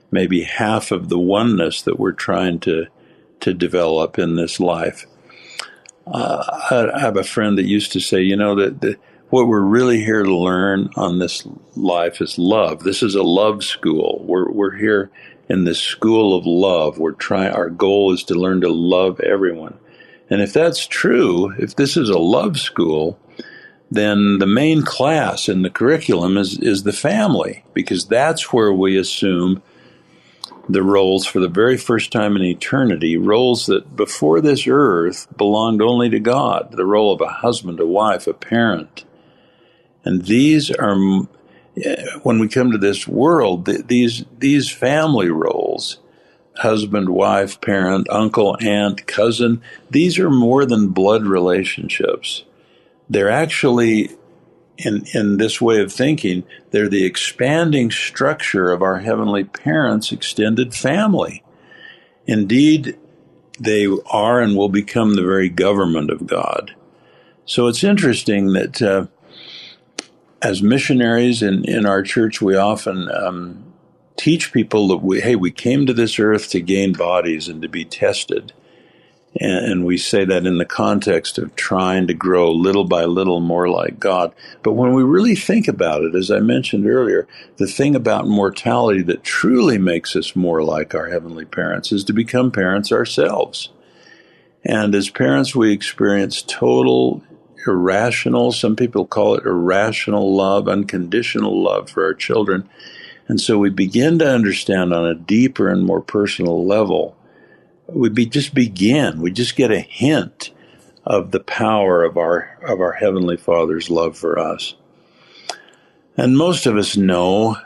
maybe 0.10 0.44
half 0.44 0.92
of 0.92 1.10
the 1.10 1.20
oneness 1.20 1.82
that 1.82 2.00
we're 2.00 2.14
trying 2.14 2.60
to, 2.60 2.86
to 3.42 3.54
develop 3.54 4.18
in 4.18 4.36
this 4.36 4.60
life. 4.60 5.06
Uh, 6.08 6.90
I 6.94 7.00
have 7.00 7.18
a 7.18 7.24
friend 7.24 7.58
that 7.58 7.66
used 7.66 7.92
to 7.94 8.00
say, 8.00 8.22
you 8.22 8.38
know, 8.38 8.56
that, 8.56 8.80
that 8.82 9.00
what 9.36 9.50
we're 9.50 9.60
really 9.60 10.02
here 10.02 10.24
to 10.24 10.34
learn 10.34 10.90
on 10.96 11.20
this 11.20 11.46
life 11.76 12.22
is 12.22 12.40
love. 12.40 12.84
This 12.84 13.04
is 13.04 13.16
a 13.16 13.22
love 13.22 13.66
school. 13.66 14.24
We're 14.26 14.50
we're 14.50 14.78
here 14.78 15.12
in 15.50 15.66
this 15.66 15.82
school 15.82 16.38
of 16.38 16.46
love. 16.46 17.00
We're 17.00 17.12
trying. 17.12 17.52
Our 17.52 17.70
goal 17.70 18.14
is 18.14 18.24
to 18.26 18.34
learn 18.34 18.62
to 18.62 18.72
love 18.72 19.20
everyone. 19.20 19.78
And 20.30 20.42
if 20.42 20.54
that's 20.54 20.88
true, 20.88 21.54
if 21.60 21.76
this 21.76 21.98
is 21.98 22.08
a 22.08 22.18
love 22.18 22.58
school, 22.58 23.20
then 23.92 24.40
the 24.40 24.48
main 24.48 24.84
class 24.84 25.50
in 25.50 25.64
the 25.64 25.70
curriculum 25.70 26.38
is 26.38 26.58
is 26.60 26.84
the 26.84 26.94
family 26.94 27.66
because 27.74 28.06
that's 28.06 28.54
where 28.54 28.72
we 28.72 28.98
assume 28.98 29.62
the 30.70 30.82
roles 30.82 31.26
for 31.26 31.42
the 31.42 31.50
very 31.50 31.76
first 31.76 32.10
time 32.10 32.38
in 32.38 32.42
eternity, 32.42 33.18
roles 33.18 33.66
that 33.66 33.98
before 33.98 34.40
this 34.40 34.66
earth 34.66 35.28
belonged 35.36 35.82
only 35.82 36.10
to 36.10 36.22
God, 36.22 36.72
the 36.72 36.86
role 36.86 37.14
of 37.14 37.20
a 37.20 37.28
husband, 37.28 37.82
a 37.82 37.86
wife, 37.86 38.28
a 38.28 38.34
parent. 38.34 39.05
And 40.06 40.26
these 40.26 40.72
are, 40.72 40.96
when 42.24 42.40
we 42.40 42.48
come 42.48 42.72
to 42.72 42.78
this 42.78 43.08
world, 43.08 43.66
these, 43.66 44.24
these 44.38 44.72
family 44.72 45.30
roles, 45.30 45.98
husband, 46.58 47.10
wife, 47.10 47.60
parent, 47.60 48.08
uncle, 48.10 48.56
aunt, 48.62 49.08
cousin, 49.08 49.62
these 49.90 50.18
are 50.20 50.30
more 50.30 50.66
than 50.66 50.90
blood 50.90 51.26
relationships. 51.26 52.46
They're 53.10 53.30
actually 53.32 54.16
in, 54.78 55.06
in 55.14 55.38
this 55.38 55.62
way 55.62 55.82
of 55.82 55.92
thinking, 55.92 56.44
they're 56.72 56.90
the 56.90 57.06
expanding 57.06 57.92
structure 57.92 58.72
of 58.72 58.82
our 58.82 59.00
Heavenly 59.00 59.44
Parents' 59.44 60.12
extended 60.12 60.74
family. 60.74 61.44
Indeed, 62.26 62.98
they 63.60 63.88
are 64.12 64.42
and 64.42 64.56
will 64.56 64.70
become 64.70 65.16
the 65.16 65.24
very 65.24 65.50
government 65.50 66.10
of 66.10 66.28
God. 66.28 66.76
So 67.46 67.68
it's 67.68 67.84
interesting 67.84 68.54
that 68.54 68.82
uh, 68.82 69.06
as 70.46 70.62
missionaries 70.62 71.42
in, 71.42 71.66
in 71.66 71.88
our 71.88 72.04
church, 72.04 72.40
we 72.40 72.56
often 72.56 73.10
um, 73.10 73.74
teach 74.16 74.54
people 74.54 74.88
that 74.90 74.98
we, 74.98 75.20
hey, 75.20 75.36
we 75.36 75.50
came 75.50 75.88
to 75.88 75.94
this 75.94 76.20
earth 76.20 76.50
to 76.52 76.62
gain 76.62 76.94
bodies 76.94 77.48
and 77.48 77.64
to 77.64 77.68
be 77.68 77.84
tested. 77.84 78.54
And 79.42 79.84
we 79.86 79.98
say 79.98 80.24
that 80.24 80.46
in 80.46 80.60
the 80.60 80.66
context 80.66 81.40
of 81.40 81.56
trying 81.56 82.06
to 82.08 82.14
grow 82.14 82.52
little 82.52 82.86
by 82.86 83.06
little 83.06 83.40
more 83.40 83.68
like 83.68 84.00
God. 84.00 84.36
But 84.62 84.74
when 84.74 84.94
we 84.94 85.02
really 85.02 85.36
think 85.36 85.68
about 85.68 86.04
it, 86.04 86.14
as 86.14 86.30
I 86.30 86.42
mentioned 86.42 86.88
earlier, 86.88 87.28
the 87.58 87.66
thing 87.66 87.96
about 87.96 88.28
mortality 88.28 89.02
that 89.02 89.24
truly 89.24 89.80
makes 89.80 90.16
us 90.16 90.36
more 90.36 90.64
like 90.64 90.94
our 90.94 91.08
heavenly 91.08 91.46
parents 91.46 91.92
is 91.92 92.04
to 92.04 92.14
become 92.14 92.52
parents 92.52 92.92
ourselves. 92.92 93.70
And 94.64 94.94
as 94.94 95.10
parents, 95.10 95.56
we 95.56 95.74
experience 95.74 96.44
total 96.44 97.24
irrational, 97.68 98.52
some 98.52 98.76
people 98.76 99.06
call 99.06 99.36
it 99.36 99.46
irrational 99.46 100.36
love, 100.36 100.68
unconditional 100.68 101.62
love 101.62 101.90
for 101.90 102.06
our 102.06 102.14
children. 102.14 102.70
And 103.28 103.42
so 103.42 103.58
we 103.58 103.70
begin 103.70 104.20
to 104.20 104.30
understand 104.30 104.94
on 104.94 105.06
a 105.06 105.16
deeper 105.16 105.70
and 105.70 105.84
more 105.84 106.02
personal 106.02 106.66
level 106.66 107.16
we 107.88 108.10
be, 108.10 108.26
just 108.26 108.54
begin. 108.54 109.22
We 109.22 109.32
just 109.32 109.56
get 109.56 109.72
a 109.72 109.80
hint 109.80 110.52
of 111.06 111.32
the 111.32 111.40
power 111.40 112.04
of 112.04 112.18
our 112.18 112.58
of 112.68 112.80
our 112.82 112.94
heavenly 112.94 113.38
Father's 113.38 113.90
love 113.90 114.18
for 114.18 114.40
us. 114.40 114.76
And 116.18 116.38
most 116.38 116.66
of 116.66 116.78
us 116.78 116.98
know. 116.98 117.58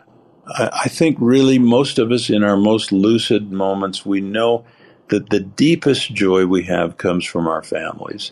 I, 0.48 0.70
I 0.86 0.90
think 0.90 1.18
really 1.20 1.60
most 1.60 2.00
of 2.00 2.12
us 2.12 2.30
in 2.30 2.44
our 2.44 2.58
most 2.58 2.92
lucid 2.92 3.52
moments 3.52 4.06
we 4.06 4.20
know 4.20 4.66
that 5.10 5.30
the 5.30 5.40
deepest 5.40 6.14
joy 6.14 6.46
we 6.46 6.64
have 6.64 6.98
comes 6.98 7.26
from 7.26 7.48
our 7.48 7.64
families. 7.64 8.32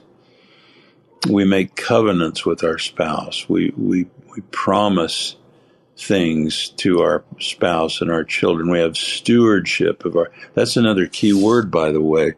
We 1.30 1.46
make 1.46 1.76
covenants 1.76 2.46
with 2.46 2.64
our 2.64 2.78
spouse. 2.78 3.48
We 3.50 3.74
we 3.78 4.08
we 4.36 4.42
promise 4.52 5.36
things 5.98 6.70
to 6.70 7.02
our 7.02 7.24
spouse 7.40 8.02
and 8.02 8.12
our 8.12 8.24
children. 8.24 8.70
We 8.70 8.80
have 8.80 8.96
stewardship 8.96 10.06
of 10.06 10.16
our. 10.16 10.32
That's 10.54 10.78
another 10.78 11.08
key 11.08 11.34
word, 11.34 11.72
by 11.72 11.92
the 11.92 12.02
way. 12.02 12.34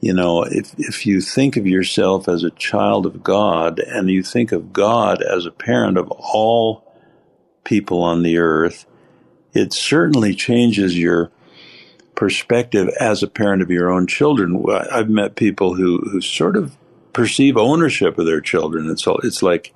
You 0.00 0.14
know, 0.14 0.42
if 0.42 0.74
if 0.78 1.06
you 1.06 1.20
think 1.20 1.56
of 1.56 1.66
yourself 1.66 2.28
as 2.28 2.42
a 2.42 2.50
child 2.50 3.06
of 3.06 3.22
God 3.22 3.78
and 3.78 4.10
you 4.10 4.22
think 4.22 4.52
of 4.52 4.72
God 4.72 5.22
as 5.22 5.46
a 5.46 5.50
parent 5.50 5.98
of 5.98 6.10
all 6.10 6.84
people 7.64 8.02
on 8.02 8.22
the 8.22 8.38
earth, 8.38 8.86
it 9.52 9.72
certainly 9.72 10.34
changes 10.34 10.98
your 10.98 11.30
perspective 12.14 12.88
as 13.00 13.22
a 13.22 13.28
parent 13.28 13.62
of 13.62 13.70
your 13.70 13.90
own 13.90 14.06
children. 14.06 14.64
I've 14.70 15.10
met 15.10 15.36
people 15.36 15.74
who 15.74 15.98
who 15.98 16.20
sort 16.20 16.56
of 16.56 16.76
perceive 17.16 17.56
ownership 17.56 18.18
of 18.18 18.26
their 18.26 18.42
children. 18.42 18.90
It's 18.90 19.06
it's 19.24 19.42
like 19.42 19.74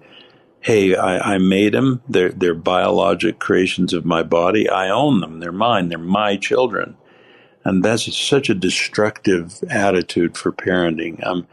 hey, 0.60 0.94
I, 0.94 1.36
I, 1.36 1.38
made 1.38 1.72
them. 1.72 2.02
They're, 2.06 2.28
they're 2.28 2.52
biologic 2.52 3.38
creations 3.38 3.94
of 3.94 4.04
my 4.04 4.22
body. 4.22 4.68
I 4.68 4.90
own 4.90 5.22
them. 5.22 5.40
They're 5.40 5.52
mine. 5.52 5.88
They're 5.88 5.96
my 5.96 6.36
children. 6.36 6.98
And 7.64 7.82
that's 7.82 8.14
such 8.14 8.50
a 8.50 8.54
destructive 8.54 9.64
attitude 9.70 10.36
for 10.36 10.52
parenting. 10.52 11.26
Um, 11.26 11.46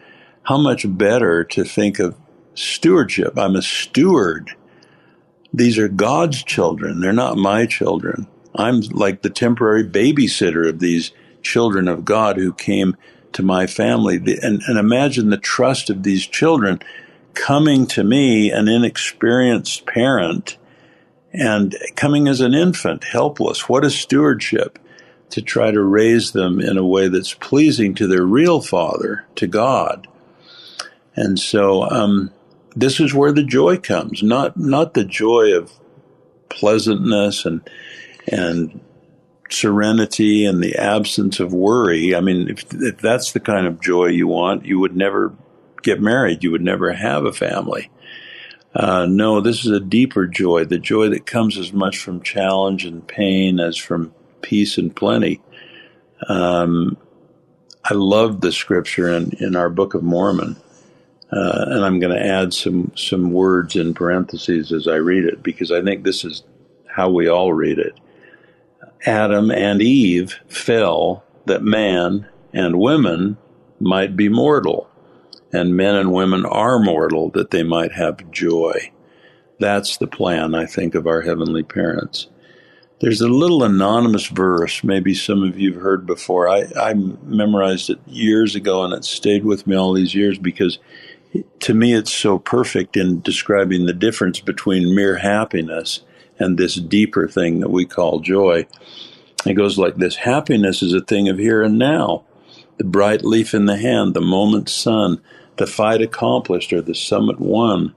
how 0.43 0.57
much 0.57 0.85
better 0.97 1.45
to 1.45 1.63
think 1.63 1.99
of 1.99 2.17
stewardship? 2.53 3.37
I'm 3.37 3.55
a 3.55 3.61
steward. 3.61 4.51
These 5.53 5.77
are 5.77 5.87
God's 5.87 6.43
children. 6.43 6.99
They're 6.99 7.13
not 7.13 7.37
my 7.37 7.65
children. 7.65 8.27
I'm 8.53 8.81
like 8.91 9.21
the 9.21 9.29
temporary 9.29 9.87
babysitter 9.87 10.67
of 10.67 10.79
these 10.79 11.13
children 11.41 11.87
of 11.87 12.03
God 12.03 12.35
who 12.35 12.51
came 12.51 12.97
to 13.37 13.43
my 13.43 13.67
family. 13.67 14.15
And, 14.15 14.61
and 14.67 14.77
imagine 14.77 15.29
the 15.29 15.37
trust 15.37 15.89
of 15.89 16.03
these 16.03 16.25
children 16.25 16.79
coming 17.35 17.85
to 17.87 18.03
me, 18.03 18.51
an 18.51 18.67
inexperienced 18.67 19.85
parent, 19.85 20.57
and 21.31 21.75
coming 21.95 22.27
as 22.27 22.41
an 22.41 22.55
infant, 22.55 23.03
helpless. 23.03 23.69
What 23.69 23.85
is 23.85 23.95
stewardship? 23.95 24.79
To 25.31 25.41
try 25.41 25.71
to 25.71 25.83
raise 25.83 26.31
them 26.31 26.59
in 26.59 26.77
a 26.77 26.85
way 26.85 27.09
that's 27.09 27.33
pleasing 27.33 27.93
to 27.95 28.07
their 28.07 28.25
real 28.25 28.61
father, 28.61 29.25
to 29.35 29.45
God. 29.45 30.07
And 31.15 31.37
so, 31.37 31.83
um, 31.83 32.31
this 32.75 32.99
is 32.99 33.13
where 33.13 33.33
the 33.33 33.43
joy 33.43 33.77
comes, 33.77 34.23
not 34.23 34.55
not 34.55 34.93
the 34.93 35.03
joy 35.03 35.53
of 35.53 35.73
pleasantness 36.49 37.45
and 37.45 37.69
and 38.31 38.79
serenity 39.49 40.45
and 40.45 40.63
the 40.63 40.75
absence 40.75 41.39
of 41.39 41.53
worry. 41.53 42.15
I 42.15 42.21
mean, 42.21 42.49
if, 42.49 42.65
if 42.73 42.97
that's 42.97 43.31
the 43.31 43.39
kind 43.39 43.67
of 43.67 43.81
joy 43.81 44.07
you 44.07 44.27
want, 44.27 44.65
you 44.65 44.79
would 44.79 44.95
never 44.95 45.33
get 45.83 46.01
married, 46.01 46.43
you 46.43 46.51
would 46.51 46.61
never 46.61 46.91
have 46.93 47.25
a 47.25 47.33
family. 47.33 47.89
Uh, 48.75 49.05
no, 49.07 49.41
this 49.41 49.65
is 49.65 49.71
a 49.71 49.79
deeper 49.79 50.27
joy, 50.27 50.65
the 50.65 50.77
joy 50.77 51.09
that 51.09 51.25
comes 51.25 51.57
as 51.57 51.73
much 51.73 51.97
from 51.97 52.21
challenge 52.21 52.85
and 52.85 53.07
pain 53.07 53.59
as 53.59 53.77
from 53.77 54.13
peace 54.41 54.77
and 54.77 54.95
plenty. 54.95 55.41
Um, 56.27 56.97
I 57.83 57.93
love 57.93 58.41
the 58.41 58.51
scripture 58.51 59.09
in, 59.09 59.31
in 59.39 59.55
our 59.55 59.69
Book 59.69 59.93
of 59.93 60.03
Mormon. 60.03 60.57
Uh, 61.31 61.65
and 61.67 61.85
I'm 61.85 61.99
going 61.99 62.15
to 62.15 62.25
add 62.25 62.53
some, 62.53 62.91
some 62.95 63.31
words 63.31 63.75
in 63.75 63.93
parentheses 63.93 64.71
as 64.71 64.87
I 64.87 64.95
read 64.95 65.25
it 65.25 65.43
because 65.43 65.71
I 65.71 65.81
think 65.81 66.03
this 66.03 66.23
is 66.23 66.43
how 66.85 67.09
we 67.09 67.27
all 67.27 67.51
read 67.53 67.79
it. 67.79 67.99
Adam 69.05 69.51
and 69.51 69.81
Eve 69.81 70.39
fell 70.47 71.23
that 71.45 71.63
man 71.63 72.27
and 72.53 72.79
women 72.79 73.37
might 73.79 74.15
be 74.15 74.29
mortal 74.29 74.89
and 75.53 75.75
men 75.75 75.95
and 75.95 76.11
women 76.11 76.45
are 76.45 76.79
mortal 76.79 77.29
that 77.29 77.51
they 77.51 77.63
might 77.63 77.93
have 77.93 78.31
joy. 78.31 78.91
That's 79.59 79.97
the 79.97 80.07
plan, 80.07 80.55
I 80.55 80.65
think, 80.65 80.93
of 80.95 81.07
our 81.07 81.21
heavenly 81.21 81.63
parents. 81.63 82.27
There's 82.99 83.21
a 83.21 83.27
little 83.27 83.63
anonymous 83.63 84.27
verse, 84.27 84.83
maybe 84.83 85.13
some 85.13 85.43
of 85.43 85.59
you 85.59 85.73
have 85.73 85.81
heard 85.81 86.05
before. 86.07 86.49
I, 86.49 86.65
I 86.75 86.93
memorized 86.95 87.89
it 87.91 87.99
years 88.07 88.55
ago 88.55 88.83
and 88.83 88.93
it 88.93 89.05
stayed 89.05 89.45
with 89.45 89.67
me 89.67 89.75
all 89.75 89.93
these 89.93 90.15
years 90.15 90.39
because 90.39 90.79
to 91.59 91.73
me 91.73 91.93
it's 91.93 92.13
so 92.13 92.39
perfect 92.39 92.97
in 92.97 93.21
describing 93.21 93.85
the 93.85 93.93
difference 93.93 94.39
between 94.39 94.95
mere 94.95 95.17
happiness 95.17 96.01
and 96.39 96.57
this 96.57 96.75
deeper 96.75 97.27
thing 97.27 97.59
that 97.59 97.71
we 97.71 97.85
call 97.85 98.19
joy. 98.19 98.67
It 99.45 99.53
goes 99.53 99.77
like 99.77 99.95
this 99.95 100.17
Happiness 100.17 100.81
is 100.81 100.93
a 100.93 101.01
thing 101.01 101.29
of 101.29 101.37
here 101.37 101.63
and 101.63 101.77
now, 101.77 102.25
the 102.77 102.83
bright 102.83 103.23
leaf 103.23 103.53
in 103.53 103.65
the 103.65 103.77
hand, 103.77 104.13
the 104.13 104.21
moment's 104.21 104.73
sun, 104.73 105.21
the 105.57 105.67
fight 105.67 106.01
accomplished 106.01 106.71
or 106.73 106.81
the 106.81 106.95
summit 106.95 107.39
won. 107.39 107.93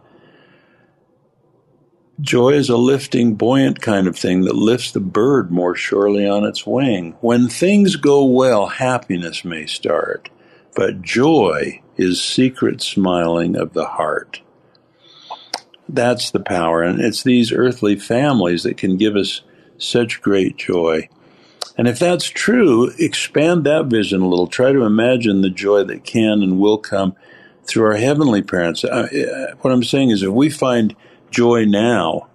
Joy 2.21 2.51
is 2.51 2.69
a 2.69 2.77
lifting, 2.77 3.35
buoyant 3.35 3.81
kind 3.81 4.07
of 4.07 4.17
thing 4.17 4.43
that 4.43 4.55
lifts 4.55 4.93
the 4.93 5.01
bird 5.01 5.51
more 5.51 5.75
surely 5.75 6.29
on 6.29 6.45
its 6.45 6.67
wing. 6.67 7.17
When 7.21 7.49
things 7.49 7.97
go 7.97 8.25
well, 8.25 8.67
happiness 8.67 9.43
may 9.43 9.65
start, 9.65 10.29
but 10.75 11.01
joy 11.01 11.81
is 11.97 12.23
secret 12.23 12.83
smiling 12.83 13.57
of 13.57 13.73
the 13.73 13.87
heart. 13.87 14.43
That's 15.93 16.31
the 16.31 16.41
power, 16.41 16.83
and 16.83 17.01
it's 17.01 17.23
these 17.25 17.53
earthly 17.53 17.97
families 17.97 18.63
that 18.63 18.77
can 18.77 18.97
give 18.97 19.17
us 19.17 19.43
such 19.77 20.23
great 20.23 20.57
joy. 20.57 21.09
And 21.77 21.89
if 21.89 21.99
that's 21.99 22.27
true, 22.27 22.93
expand 22.99 23.65
that 23.65 23.87
vision 23.87 24.21
a 24.21 24.29
little. 24.29 24.47
Try 24.47 24.73
to 24.73 24.85
imagine 24.85 25.41
the 25.41 25.51
joy 25.51 25.83
that 25.85 26.05
can 26.05 26.43
and 26.43 26.61
will 26.61 26.79
come 26.79 27.17
through 27.65 27.87
our 27.87 27.97
heavenly 27.97 28.43
parents. 28.43 28.85
What 28.85 29.73
I'm 29.73 29.83
saying 29.83 30.11
is, 30.11 30.23
if 30.23 30.31
we 30.31 30.49
find 30.49 30.95
joy 31.31 31.65
now 31.65 32.29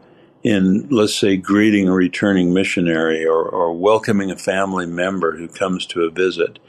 in, 0.44 0.88
let's 0.90 1.16
say, 1.16 1.38
greeting 1.38 1.88
a 1.88 1.94
returning 1.94 2.54
missionary 2.54 3.26
or, 3.26 3.44
or 3.48 3.74
welcoming 3.74 4.32
a 4.32 4.38
family 4.38 4.86
member 4.86 5.38
who 5.38 5.48
comes 5.48 5.86
to 5.88 6.04
a 6.04 6.10
visit, 6.10 6.60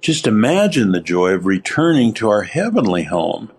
just 0.00 0.26
imagine 0.26 0.92
the 0.92 1.00
joy 1.00 1.32
of 1.32 1.46
returning 1.46 2.14
to 2.14 2.30
our 2.30 2.42
heavenly 2.42 3.04
home. 3.04 3.50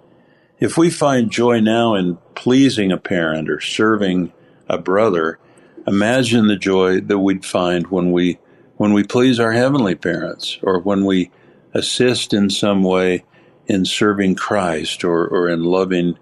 If 0.61 0.77
we 0.77 0.91
find 0.91 1.31
joy 1.31 1.59
now 1.59 1.95
in 1.95 2.19
pleasing 2.35 2.91
a 2.91 2.97
parent 2.97 3.49
or 3.49 3.59
serving 3.59 4.31
a 4.69 4.77
brother, 4.77 5.39
imagine 5.87 6.47
the 6.47 6.55
joy 6.55 7.01
that 7.01 7.17
we'd 7.17 7.43
find 7.43 7.87
when 7.87 8.11
we 8.11 8.37
when 8.77 8.93
we 8.93 9.03
please 9.03 9.39
our 9.39 9.51
heavenly 9.51 9.95
parents 9.95 10.59
or 10.61 10.79
when 10.79 11.03
we 11.03 11.31
assist 11.73 12.31
in 12.31 12.49
some 12.49 12.83
way 12.83 13.25
in 13.65 13.85
serving 13.85 14.35
Christ 14.35 15.03
or, 15.03 15.27
or 15.27 15.49
in 15.49 15.63
loving 15.63 16.17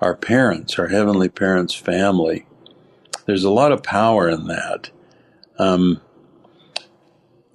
our 0.00 0.14
parents, 0.14 0.78
our 0.78 0.88
heavenly 0.88 1.28
parents' 1.28 1.74
family. 1.74 2.46
There's 3.26 3.44
a 3.44 3.50
lot 3.50 3.72
of 3.72 3.82
power 3.82 4.28
in 4.28 4.46
that. 4.46 4.90
Um, 5.58 6.00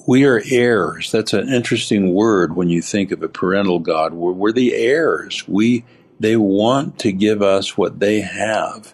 we 0.07 0.25
are 0.25 0.41
heirs. 0.49 1.11
That's 1.11 1.33
an 1.33 1.49
interesting 1.49 2.13
word 2.13 2.55
when 2.55 2.69
you 2.69 2.81
think 2.81 3.11
of 3.11 3.21
a 3.21 3.29
parental 3.29 3.79
God. 3.79 4.13
We're, 4.13 4.31
we're 4.31 4.51
the 4.51 4.73
heirs. 4.73 5.47
We 5.47 5.85
they 6.19 6.36
want 6.36 6.99
to 6.99 7.12
give 7.12 7.41
us 7.41 7.77
what 7.77 7.99
they 7.99 8.21
have, 8.21 8.93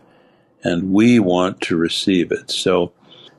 and 0.64 0.92
we 0.92 1.20
want 1.20 1.62
to 1.62 1.76
receive 1.76 2.32
it. 2.32 2.52
So 2.52 2.92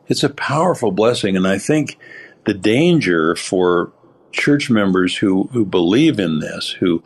it's 0.09 0.25
a 0.25 0.29
powerful 0.29 0.93
blessing, 0.93 1.37
and 1.37 1.47
I 1.47 1.59
think 1.59 1.99
the 2.45 2.55
danger 2.55 3.35
for 3.37 3.93
church 4.33 4.71
members 4.71 5.17
who, 5.17 5.45
who 5.53 5.65
believe 5.65 6.21
in 6.21 6.41
this, 6.41 6.71
who 6.81 7.03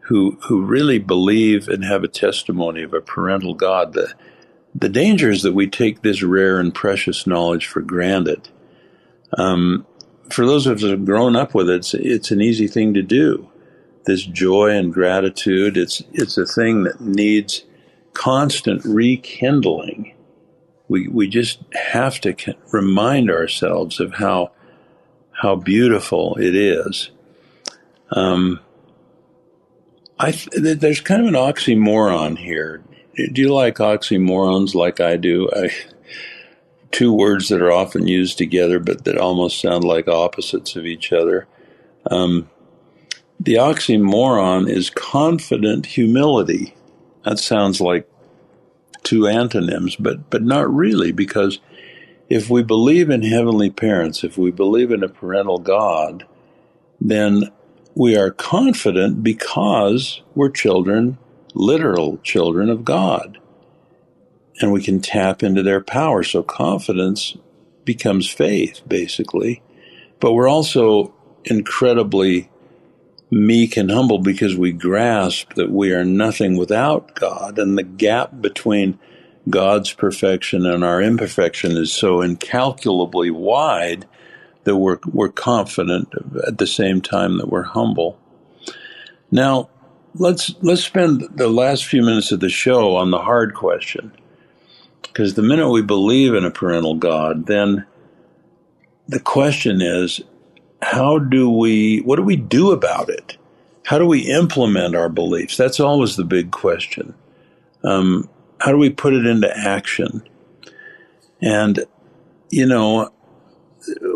who 0.00 0.36
who 0.42 0.62
really 0.62 0.98
believe 0.98 1.66
and 1.66 1.82
have 1.84 2.04
a 2.04 2.08
testimony 2.08 2.82
of 2.82 2.92
a 2.92 3.00
parental 3.00 3.54
God, 3.54 3.94
the 3.94 4.12
the 4.74 4.88
danger 4.88 5.30
is 5.30 5.42
that 5.42 5.54
we 5.54 5.68
take 5.68 6.02
this 6.02 6.22
rare 6.22 6.58
and 6.58 6.74
precious 6.74 7.26
knowledge 7.26 7.66
for 7.66 7.80
granted. 7.80 8.48
Um, 9.38 9.86
for 10.30 10.46
those 10.46 10.66
of 10.66 10.76
us 10.76 10.82
who 10.82 10.88
have 10.88 11.04
grown 11.04 11.36
up 11.36 11.54
with 11.54 11.70
it, 11.70 11.76
it's, 11.76 11.94
it's 11.94 12.30
an 12.30 12.40
easy 12.40 12.66
thing 12.66 12.94
to 12.94 13.02
do. 13.02 13.48
This 14.06 14.24
joy 14.24 14.70
and 14.70 14.92
gratitude, 14.92 15.76
it's 15.76 16.02
it's 16.12 16.36
a 16.36 16.46
thing 16.46 16.84
that 16.84 17.00
needs 17.00 17.64
constant 18.12 18.84
rekindling. 18.84 20.14
We 20.88 21.08
we 21.08 21.28
just 21.28 21.60
have 21.72 22.20
to 22.20 22.34
remind 22.72 23.30
ourselves 23.30 24.00
of 24.00 24.14
how 24.14 24.52
how 25.32 25.56
beautiful 25.56 26.36
it 26.36 26.54
is. 26.54 27.10
Um, 28.10 28.60
I 30.18 30.30
th- 30.30 30.78
there's 30.78 31.00
kind 31.00 31.22
of 31.22 31.28
an 31.28 31.34
oxymoron 31.34 32.38
here. 32.38 32.82
Do 33.16 33.42
you 33.42 33.52
like 33.52 33.76
oxymorons 33.76 34.74
like 34.74 35.00
I 35.00 35.16
do? 35.16 35.48
I, 35.54 35.70
two 36.90 37.12
words 37.12 37.48
that 37.48 37.60
are 37.60 37.72
often 37.72 38.06
used 38.06 38.38
together, 38.38 38.78
but 38.78 39.04
that 39.04 39.18
almost 39.18 39.60
sound 39.60 39.82
like 39.82 40.06
opposites 40.06 40.76
of 40.76 40.86
each 40.86 41.12
other. 41.12 41.46
Um, 42.10 42.48
the 43.40 43.54
oxymoron 43.56 44.68
is 44.70 44.90
confident 44.90 45.86
humility. 45.86 46.74
That 47.24 47.38
sounds 47.38 47.80
like 47.80 48.10
two 49.04 49.26
antonyms, 49.28 49.96
but 49.96 50.30
but 50.30 50.42
not 50.42 50.72
really, 50.72 51.12
because 51.12 51.60
if 52.28 52.50
we 52.50 52.62
believe 52.62 53.10
in 53.10 53.22
heavenly 53.22 53.70
parents, 53.70 54.24
if 54.24 54.38
we 54.38 54.50
believe 54.50 54.92
in 54.92 55.02
a 55.04 55.08
parental 55.08 55.58
God, 55.58 56.26
then 57.00 57.50
we 57.94 58.16
are 58.16 58.30
confident 58.30 59.22
because 59.24 60.22
we're 60.34 60.50
children, 60.50 61.18
literal 61.54 62.18
children 62.18 62.70
of 62.70 62.84
God. 62.84 63.30
and 64.60 64.72
we 64.72 64.82
can 64.82 65.00
tap 65.00 65.42
into 65.42 65.62
their 65.62 65.80
power. 65.80 66.22
So 66.22 66.42
confidence 66.42 67.36
becomes 67.84 68.30
faith, 68.30 68.82
basically. 68.88 69.62
But 70.20 70.34
we're 70.34 70.48
also 70.48 71.14
incredibly 71.44 72.50
meek 73.30 73.76
and 73.76 73.90
humble 73.90 74.18
because 74.18 74.56
we 74.56 74.72
grasp 74.72 75.54
that 75.54 75.70
we 75.70 75.92
are 75.92 76.04
nothing 76.04 76.56
without 76.56 77.14
God, 77.14 77.58
and 77.58 77.76
the 77.76 77.82
gap 77.82 78.40
between 78.40 78.98
God's 79.48 79.92
perfection 79.92 80.64
and 80.66 80.82
our 80.82 81.02
imperfection 81.02 81.72
is 81.72 81.92
so 81.92 82.22
incalculably 82.22 83.30
wide 83.30 84.06
that 84.64 84.76
we're 84.76 84.98
we're 85.06 85.28
confident 85.28 86.12
at 86.46 86.58
the 86.58 86.66
same 86.66 87.00
time 87.00 87.38
that 87.38 87.48
we're 87.48 87.62
humble. 87.62 88.18
Now, 89.30 89.68
let's 90.14 90.54
let's 90.62 90.84
spend 90.84 91.28
the 91.34 91.48
last 91.48 91.84
few 91.84 92.02
minutes 92.02 92.32
of 92.32 92.40
the 92.40 92.48
show 92.48 92.96
on 92.96 93.10
the 93.10 93.18
hard 93.18 93.54
question. 93.54 94.12
Because 95.02 95.34
the 95.34 95.42
minute 95.42 95.70
we 95.70 95.82
believe 95.82 96.34
in 96.34 96.44
a 96.44 96.50
parental 96.50 96.94
God, 96.94 97.46
then 97.46 97.86
the 99.06 99.20
question 99.20 99.80
is 99.80 100.22
how 100.84 101.18
do 101.18 101.50
we 101.50 102.00
what 102.00 102.16
do 102.16 102.22
we 102.22 102.36
do 102.36 102.70
about 102.70 103.08
it? 103.08 103.38
How 103.84 103.98
do 103.98 104.06
we 104.06 104.20
implement 104.20 104.94
our 104.94 105.08
beliefs? 105.08 105.56
That's 105.56 105.80
always 105.80 106.16
the 106.16 106.24
big 106.24 106.50
question. 106.50 107.14
Um, 107.82 108.28
how 108.60 108.70
do 108.70 108.78
we 108.78 108.90
put 108.90 109.14
it 109.14 109.26
into 109.26 109.50
action? 109.56 110.22
And 111.40 111.84
you 112.50 112.66
know, 112.66 113.10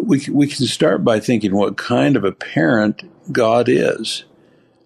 we 0.03 0.27
we 0.31 0.47
can 0.47 0.67
start 0.67 1.05
by 1.05 1.21
thinking 1.21 1.55
what 1.55 1.79
kind 1.79 2.17
of 2.17 2.25
a 2.25 2.33
parent 2.33 3.03
God 3.33 3.69
is, 3.69 4.25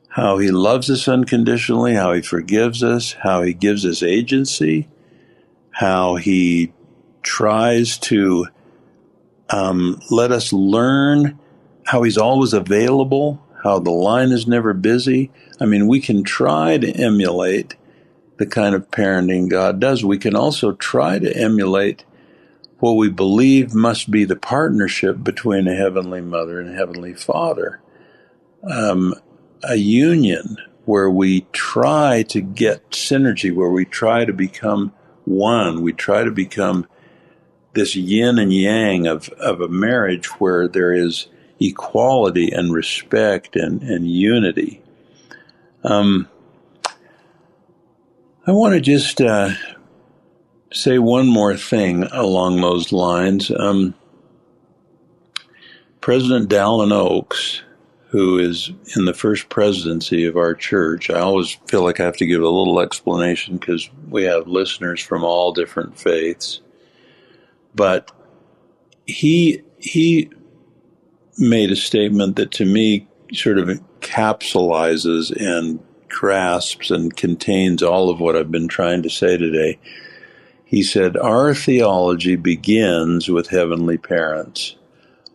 how 0.08 0.38
He 0.38 0.50
loves 0.52 0.88
us 0.88 1.08
unconditionally, 1.08 1.94
how 1.94 2.12
He 2.12 2.22
forgives 2.22 2.82
us, 2.82 3.14
how 3.24 3.42
He 3.42 3.54
gives 3.54 3.84
us 3.84 4.04
agency, 4.04 4.88
how 5.72 6.14
He 6.14 6.72
tries 7.22 7.98
to 7.98 8.46
um, 9.50 10.00
let 10.10 10.32
us 10.32 10.52
learn, 10.52 11.38
how 11.86 12.02
He's 12.02 12.18
always 12.18 12.52
available, 12.52 13.42
how 13.62 13.78
the 13.78 13.90
line 13.90 14.30
is 14.30 14.46
never 14.46 14.72
busy. 14.72 15.30
I 15.60 15.66
mean, 15.66 15.86
we 15.86 16.00
can 16.00 16.24
try 16.24 16.78
to 16.78 16.90
emulate 16.90 17.76
the 18.38 18.46
kind 18.46 18.74
of 18.74 18.90
parenting 18.90 19.48
God 19.48 19.78
does. 19.78 20.04
We 20.04 20.18
can 20.18 20.34
also 20.34 20.72
try 20.72 21.18
to 21.18 21.36
emulate 21.36 22.04
what 22.78 22.94
we 22.94 23.08
believe 23.08 23.74
must 23.74 24.10
be 24.10 24.24
the 24.24 24.34
partnership 24.34 25.22
between 25.22 25.68
a 25.68 25.74
heavenly 25.74 26.20
mother 26.20 26.58
and 26.58 26.70
a 26.70 26.74
heavenly 26.74 27.14
father. 27.14 27.80
Um, 28.64 29.14
a 29.62 29.76
union 29.76 30.56
where 30.84 31.08
we 31.08 31.42
try 31.52 32.24
to 32.24 32.40
get 32.40 32.90
synergy, 32.90 33.54
where 33.54 33.70
we 33.70 33.84
try 33.84 34.24
to 34.24 34.32
become 34.32 34.92
one, 35.24 35.82
we 35.82 35.92
try 35.92 36.24
to 36.24 36.30
become 36.32 36.88
this 37.74 37.94
yin 37.94 38.38
and 38.38 38.52
yang 38.52 39.06
of, 39.06 39.28
of 39.30 39.60
a 39.60 39.68
marriage 39.68 40.26
where 40.40 40.66
there 40.66 40.92
is 40.92 41.28
equality 41.62 42.51
and 42.51 42.72
respect 42.72 43.57
and, 43.57 43.83
and 43.83 44.11
unity. 44.11 44.83
Um, 45.85 46.29
I 48.46 48.53
want 48.53 48.75
to 48.75 48.81
just 48.81 49.20
uh, 49.20 49.51
say 50.72 50.98
one 50.98 51.29
more 51.29 51.57
thing 51.57 52.05
along 52.05 52.61
those 52.61 52.92
lines. 52.92 53.51
Um, 53.51 53.94
President 56.01 56.51
Dallin 56.51 56.92
Oaks, 56.92 57.62
who 58.09 58.38
is 58.38 58.72
in 58.96 59.05
the 59.05 59.14
first 59.14 59.48
presidency 59.48 60.27
of 60.27 60.37
our 60.37 60.55
church, 60.55 61.09
I 61.09 61.20
always 61.20 61.53
feel 61.68 61.85
like 61.85 62.01
I 62.01 62.05
have 62.05 62.16
to 62.16 62.27
give 62.27 62.42
a 62.42 62.48
little 62.48 62.81
explanation 62.81 63.57
because 63.57 63.88
we 64.09 64.25
have 64.25 64.48
listeners 64.48 65.01
from 65.01 65.22
all 65.22 65.53
different 65.53 65.96
faiths. 65.96 66.61
But 67.75 68.11
he 69.07 69.62
he 69.79 70.31
made 71.38 71.70
a 71.70 71.76
statement 71.76 72.36
that 72.36 72.50
to 72.52 72.64
me 72.64 73.08
sort 73.32 73.58
of 73.58 73.68
capsulizes 74.00 75.30
and 75.34 75.80
grasps 76.08 76.90
and 76.90 77.16
contains 77.16 77.82
all 77.82 78.10
of 78.10 78.20
what 78.20 78.36
I've 78.36 78.50
been 78.50 78.68
trying 78.68 79.02
to 79.02 79.10
say 79.10 79.36
today. 79.36 79.78
He 80.64 80.82
said, 80.82 81.16
Our 81.16 81.54
theology 81.54 82.36
begins 82.36 83.28
with 83.28 83.48
heavenly 83.48 83.98
parents. 83.98 84.76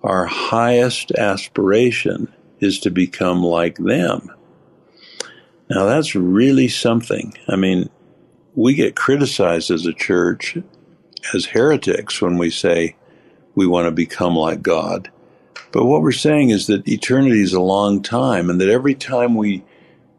Our 0.03 0.25
highest 0.25 1.11
aspiration 1.11 2.31
is 2.59 2.79
to 2.79 2.91
become 2.91 3.43
like 3.43 3.77
them. 3.77 4.31
Now, 5.69 5.85
that's 5.85 6.15
really 6.15 6.69
something. 6.69 7.33
I 7.47 7.55
mean, 7.55 7.89
we 8.55 8.73
get 8.73 8.95
criticized 8.95 9.69
as 9.69 9.85
a 9.85 9.93
church 9.93 10.57
as 11.33 11.45
heretics 11.45 12.21
when 12.21 12.37
we 12.37 12.49
say 12.49 12.95
we 13.55 13.67
want 13.67 13.85
to 13.85 13.91
become 13.91 14.35
like 14.35 14.61
God. 14.61 15.11
But 15.71 15.85
what 15.85 16.01
we're 16.01 16.11
saying 16.11 16.49
is 16.49 16.67
that 16.67 16.87
eternity 16.87 17.41
is 17.41 17.53
a 17.53 17.61
long 17.61 18.01
time, 18.01 18.49
and 18.49 18.59
that 18.61 18.69
every 18.69 18.95
time 18.95 19.35
we 19.35 19.63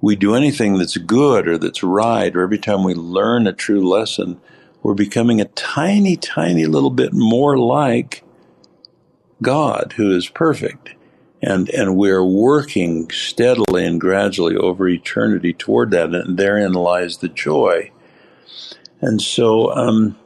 we 0.00 0.14
do 0.14 0.34
anything 0.34 0.78
that's 0.78 0.96
good 0.96 1.48
or 1.48 1.58
that's 1.58 1.82
right, 1.82 2.34
or 2.34 2.42
every 2.42 2.58
time 2.58 2.84
we 2.84 2.94
learn 2.94 3.46
a 3.46 3.52
true 3.52 3.86
lesson, 3.86 4.40
we're 4.82 4.94
becoming 4.94 5.40
a 5.40 5.46
tiny, 5.46 6.16
tiny 6.16 6.66
little 6.66 6.90
bit 6.90 7.12
more 7.12 7.58
like 7.58 8.22
God, 9.42 9.94
who 9.96 10.14
is 10.14 10.28
perfect. 10.28 10.90
And, 11.40 11.68
and 11.70 11.96
we're 11.96 12.24
working 12.24 13.10
steadily 13.10 13.86
and 13.86 14.00
gradually 14.00 14.56
over 14.56 14.88
eternity 14.88 15.52
toward 15.52 15.90
that, 15.92 16.12
and 16.12 16.36
therein 16.36 16.72
lies 16.72 17.18
the 17.18 17.28
joy. 17.28 17.92
And 19.00 19.22
so, 19.22 19.72
um, 19.72 20.18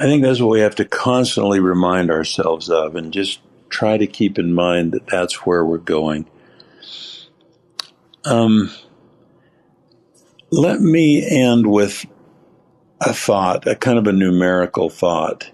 I 0.00 0.04
think 0.04 0.22
that's 0.22 0.40
what 0.40 0.52
we 0.52 0.60
have 0.60 0.76
to 0.76 0.86
constantly 0.86 1.60
remind 1.60 2.10
ourselves 2.10 2.70
of, 2.70 2.96
and 2.96 3.12
just 3.12 3.40
try 3.68 3.98
to 3.98 4.06
keep 4.06 4.38
in 4.38 4.54
mind 4.54 4.92
that 4.92 5.06
that's 5.06 5.44
where 5.44 5.62
we're 5.62 5.76
going. 5.76 6.26
Um, 8.24 8.70
let 10.50 10.80
me 10.80 11.22
end 11.22 11.66
with 11.66 12.06
a 13.02 13.12
thought, 13.12 13.66
a 13.66 13.76
kind 13.76 13.98
of 13.98 14.06
a 14.06 14.12
numerical 14.12 14.88
thought, 14.88 15.50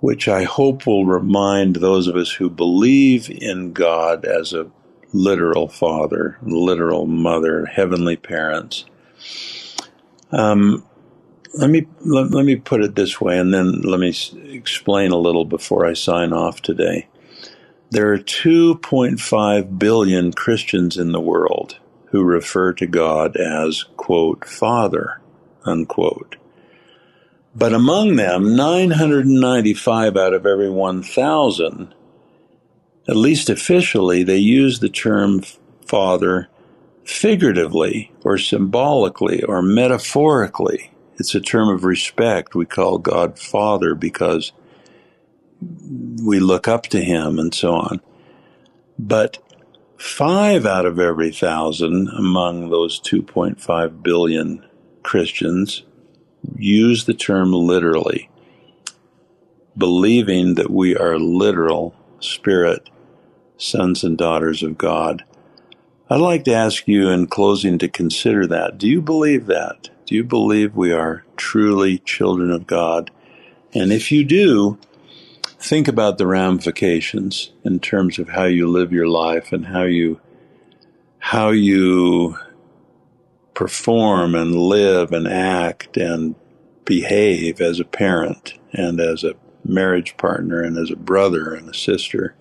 which 0.00 0.26
I 0.26 0.42
hope 0.42 0.84
will 0.84 1.06
remind 1.06 1.76
those 1.76 2.08
of 2.08 2.16
us 2.16 2.32
who 2.32 2.50
believe 2.50 3.30
in 3.30 3.72
God 3.72 4.24
as 4.24 4.52
a 4.52 4.68
literal 5.12 5.68
father, 5.68 6.38
literal 6.42 7.06
mother, 7.06 7.66
heavenly 7.66 8.16
parents. 8.16 8.84
Um, 10.32 10.84
let 11.54 11.70
me 11.70 11.86
let, 12.00 12.30
let 12.30 12.44
me 12.44 12.56
put 12.56 12.82
it 12.82 12.94
this 12.94 13.20
way, 13.20 13.38
and 13.38 13.52
then 13.52 13.82
let 13.82 14.00
me 14.00 14.14
explain 14.52 15.12
a 15.12 15.16
little 15.16 15.44
before 15.44 15.86
I 15.86 15.94
sign 15.94 16.32
off 16.32 16.62
today. 16.62 17.08
There 17.90 18.12
are 18.12 18.18
2.5 18.18 19.78
billion 19.78 20.32
Christians 20.32 20.96
in 20.96 21.12
the 21.12 21.20
world 21.20 21.78
who 22.10 22.22
refer 22.22 22.72
to 22.74 22.86
God 22.86 23.36
as, 23.36 23.84
quote, 23.96 24.44
Father, 24.44 25.20
unquote. 25.64 26.36
But 27.54 27.72
among 27.72 28.14
them, 28.14 28.54
995 28.54 30.16
out 30.16 30.34
of 30.34 30.46
every 30.46 30.70
1,000, 30.70 31.94
at 33.08 33.16
least 33.16 33.50
officially, 33.50 34.22
they 34.22 34.36
use 34.36 34.78
the 34.78 34.88
term 34.88 35.42
Father 35.84 36.48
figuratively 37.04 38.12
or 38.22 38.38
symbolically 38.38 39.42
or 39.42 39.62
metaphorically. 39.62 40.92
It's 41.20 41.34
a 41.34 41.40
term 41.40 41.68
of 41.68 41.84
respect. 41.84 42.54
We 42.54 42.64
call 42.64 42.96
God 42.96 43.38
Father 43.38 43.94
because 43.94 44.52
we 46.24 46.40
look 46.40 46.66
up 46.66 46.84
to 46.84 47.02
Him 47.02 47.38
and 47.38 47.54
so 47.54 47.74
on. 47.74 48.00
But 48.98 49.36
five 49.98 50.64
out 50.64 50.86
of 50.86 50.98
every 50.98 51.30
thousand 51.30 52.08
among 52.08 52.70
those 52.70 52.98
2.5 53.02 54.02
billion 54.02 54.64
Christians 55.02 55.82
use 56.56 57.04
the 57.04 57.12
term 57.12 57.52
literally, 57.52 58.30
believing 59.76 60.54
that 60.54 60.70
we 60.70 60.96
are 60.96 61.18
literal 61.18 61.94
spirit 62.18 62.88
sons 63.58 64.02
and 64.02 64.16
daughters 64.16 64.62
of 64.62 64.78
God. 64.78 65.22
I'd 66.08 66.16
like 66.16 66.44
to 66.44 66.54
ask 66.54 66.88
you 66.88 67.10
in 67.10 67.26
closing 67.26 67.76
to 67.76 67.88
consider 67.88 68.46
that. 68.46 68.78
Do 68.78 68.88
you 68.88 69.02
believe 69.02 69.44
that? 69.46 69.90
Do 70.10 70.16
you 70.16 70.24
believe 70.24 70.74
we 70.74 70.90
are 70.90 71.22
truly 71.36 71.98
children 71.98 72.50
of 72.50 72.66
God? 72.66 73.12
And 73.72 73.92
if 73.92 74.10
you 74.10 74.24
do, 74.24 74.76
think 75.60 75.86
about 75.86 76.18
the 76.18 76.26
ramifications 76.26 77.52
in 77.62 77.78
terms 77.78 78.18
of 78.18 78.30
how 78.30 78.46
you 78.46 78.68
live 78.68 78.92
your 78.92 79.06
life 79.06 79.52
and 79.52 79.66
how 79.66 79.84
you 79.84 80.20
how 81.20 81.50
you 81.50 82.36
perform 83.54 84.34
and 84.34 84.56
live 84.56 85.12
and 85.12 85.28
act 85.28 85.96
and 85.96 86.34
behave 86.84 87.60
as 87.60 87.78
a 87.78 87.84
parent 87.84 88.54
and 88.72 88.98
as 88.98 89.22
a 89.22 89.36
marriage 89.64 90.16
partner 90.16 90.60
and 90.60 90.76
as 90.76 90.90
a 90.90 90.96
brother 90.96 91.54
and 91.54 91.68
a 91.68 91.74
sister 91.74 92.34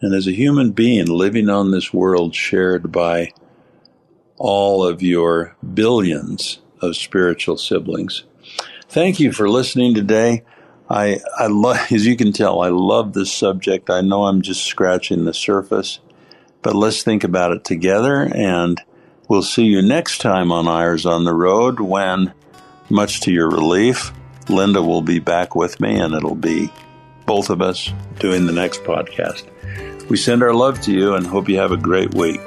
and 0.00 0.14
as 0.14 0.28
a 0.28 0.32
human 0.32 0.70
being 0.70 1.06
living 1.06 1.50
on 1.50 1.72
this 1.72 1.92
world 1.92 2.36
shared 2.36 2.92
by 2.92 3.32
all 4.36 4.86
of 4.86 5.02
your 5.02 5.56
billions 5.74 6.60
of 6.84 6.96
spiritual 6.96 7.56
siblings. 7.56 8.24
Thank 8.88 9.18
you 9.18 9.32
for 9.32 9.48
listening 9.48 9.94
today. 9.94 10.44
I, 10.88 11.20
I 11.38 11.46
love, 11.46 11.78
as 11.90 12.06
you 12.06 12.16
can 12.16 12.32
tell, 12.32 12.60
I 12.60 12.68
love 12.68 13.12
this 13.12 13.32
subject. 13.32 13.90
I 13.90 14.00
know 14.00 14.26
I'm 14.26 14.42
just 14.42 14.64
scratching 14.64 15.24
the 15.24 15.34
surface, 15.34 16.00
but 16.62 16.74
let's 16.74 17.02
think 17.02 17.24
about 17.24 17.52
it 17.52 17.64
together. 17.64 18.22
And 18.22 18.80
we'll 19.28 19.42
see 19.42 19.64
you 19.64 19.82
next 19.82 20.18
time 20.18 20.52
on 20.52 20.68
Eyres 20.68 21.06
on 21.06 21.24
the 21.24 21.34
Road 21.34 21.80
when, 21.80 22.32
much 22.90 23.20
to 23.22 23.32
your 23.32 23.48
relief, 23.48 24.12
Linda 24.48 24.82
will 24.82 25.02
be 25.02 25.18
back 25.18 25.54
with 25.54 25.80
me 25.80 25.98
and 25.98 26.14
it'll 26.14 26.34
be 26.34 26.70
both 27.26 27.48
of 27.48 27.62
us 27.62 27.90
doing 28.18 28.46
the 28.46 28.52
next 28.52 28.84
podcast. 28.84 29.48
We 30.08 30.18
send 30.18 30.42
our 30.42 30.52
love 30.52 30.82
to 30.82 30.92
you 30.92 31.14
and 31.14 31.26
hope 31.26 31.48
you 31.48 31.58
have 31.58 31.72
a 31.72 31.78
great 31.78 32.14
week. 32.14 32.42